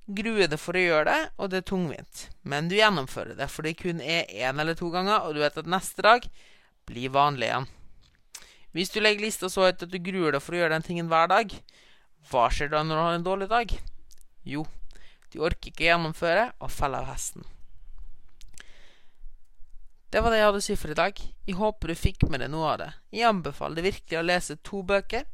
gruer 0.09 0.49
deg 0.49 0.61
for 0.61 0.79
å 0.79 0.83
gjøre 0.83 1.09
det, 1.11 1.25
og 1.37 1.51
det 1.53 1.61
er 1.61 1.67
tungvint. 1.69 2.23
Men 2.49 2.71
du 2.71 2.79
gjennomfører 2.79 3.37
det, 3.39 3.51
for 3.53 3.67
det 3.67 3.77
kun 3.81 4.01
er 4.01 4.31
én 4.33 4.61
eller 4.61 4.79
to 4.79 4.89
ganger, 4.93 5.27
og 5.27 5.37
du 5.37 5.43
vet 5.43 5.59
at 5.61 5.69
neste 5.69 6.05
dag 6.05 6.25
blir 6.89 7.13
vanlig 7.13 7.51
igjen. 7.51 7.69
Hvis 8.77 8.93
du 8.93 9.01
legger 9.01 9.27
lista 9.27 9.51
så 9.53 9.67
høyt 9.67 9.85
at 9.85 9.93
du 9.93 9.99
gruer 10.01 10.35
deg 10.35 10.45
for 10.45 10.57
å 10.57 10.63
gjøre 10.63 10.77
den 10.77 10.87
tingen 10.87 11.11
hver 11.13 11.29
dag, 11.31 11.53
hva 12.31 12.49
skjer 12.53 12.73
da 12.73 12.83
når 12.85 12.97
du 12.97 13.05
har 13.05 13.19
en 13.19 13.27
dårlig 13.27 13.49
dag? 13.51 13.73
Jo, 14.49 14.65
du 15.33 15.41
orker 15.45 15.71
ikke 15.71 15.87
gjennomføre 15.89 16.51
og 16.59 16.73
faller 16.73 17.05
av 17.05 17.13
hesten. 17.13 17.45
Det 20.09 20.23
var 20.25 20.33
det 20.33 20.39
jeg 20.39 20.49
hadde 20.49 20.61
å 20.63 20.65
si 20.65 20.77
for 20.81 20.93
i 20.93 20.97
dag. 20.97 21.19
Jeg 21.45 21.59
håper 21.59 21.91
du 21.91 21.99
fikk 21.99 22.25
med 22.33 22.41
deg 22.41 22.49
noe 22.53 22.71
av 22.73 22.79
det. 22.81 22.89
Jeg 23.13 23.29
anbefaler 23.29 23.77
deg 23.77 23.91
virkelig 23.91 24.19
å 24.19 24.25
lese 24.25 24.57
to 24.65 24.81
bøker, 24.89 25.27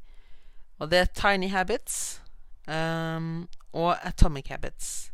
og 0.83 0.91
det 0.91 0.99
er 0.99 1.13
Tiny 1.15 1.53
Habits 1.53 2.19
um, 2.67 3.47
og 3.71 3.95
Atomic 4.03 4.51
Habits. 4.51 5.13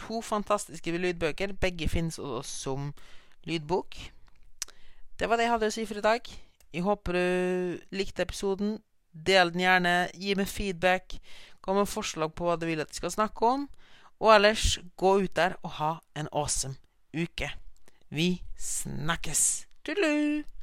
To 0.00 0.22
fantastiske 0.24 0.96
lydbøker. 0.96 1.52
Begge 1.60 1.88
finnes 1.92 2.16
også 2.18 2.42
som 2.48 2.88
lydbok. 3.44 3.98
Det 5.20 5.28
var 5.28 5.36
det 5.36 5.46
jeg 5.46 5.52
hadde 5.52 5.70
å 5.70 5.76
si 5.76 5.84
for 5.86 6.00
i 6.00 6.04
dag. 6.04 6.32
Jeg 6.74 6.82
håper 6.82 7.16
du 7.16 7.84
likte 7.94 8.24
episoden. 8.24 8.78
Del 9.12 9.52
den 9.52 9.62
gjerne. 9.62 9.94
Gi 10.16 10.34
meg 10.34 10.48
feedback. 10.50 11.18
Kom 11.62 11.78
med 11.78 11.92
forslag 11.92 12.32
på 12.34 12.48
hva 12.48 12.56
du 12.58 12.66
vil 12.66 12.82
at 12.82 12.90
jeg 12.90 13.04
skal 13.04 13.14
snakke 13.14 13.52
om. 13.52 13.68
Og 14.20 14.34
ellers, 14.34 14.78
gå 14.96 15.16
ut 15.24 15.36
der 15.36 15.56
og 15.62 15.70
ha 15.80 15.92
en 16.16 16.28
awesome 16.32 16.76
uke. 17.14 17.50
Vi 18.10 18.42
snakkes! 18.58 19.66
Tudelu! 19.84 20.53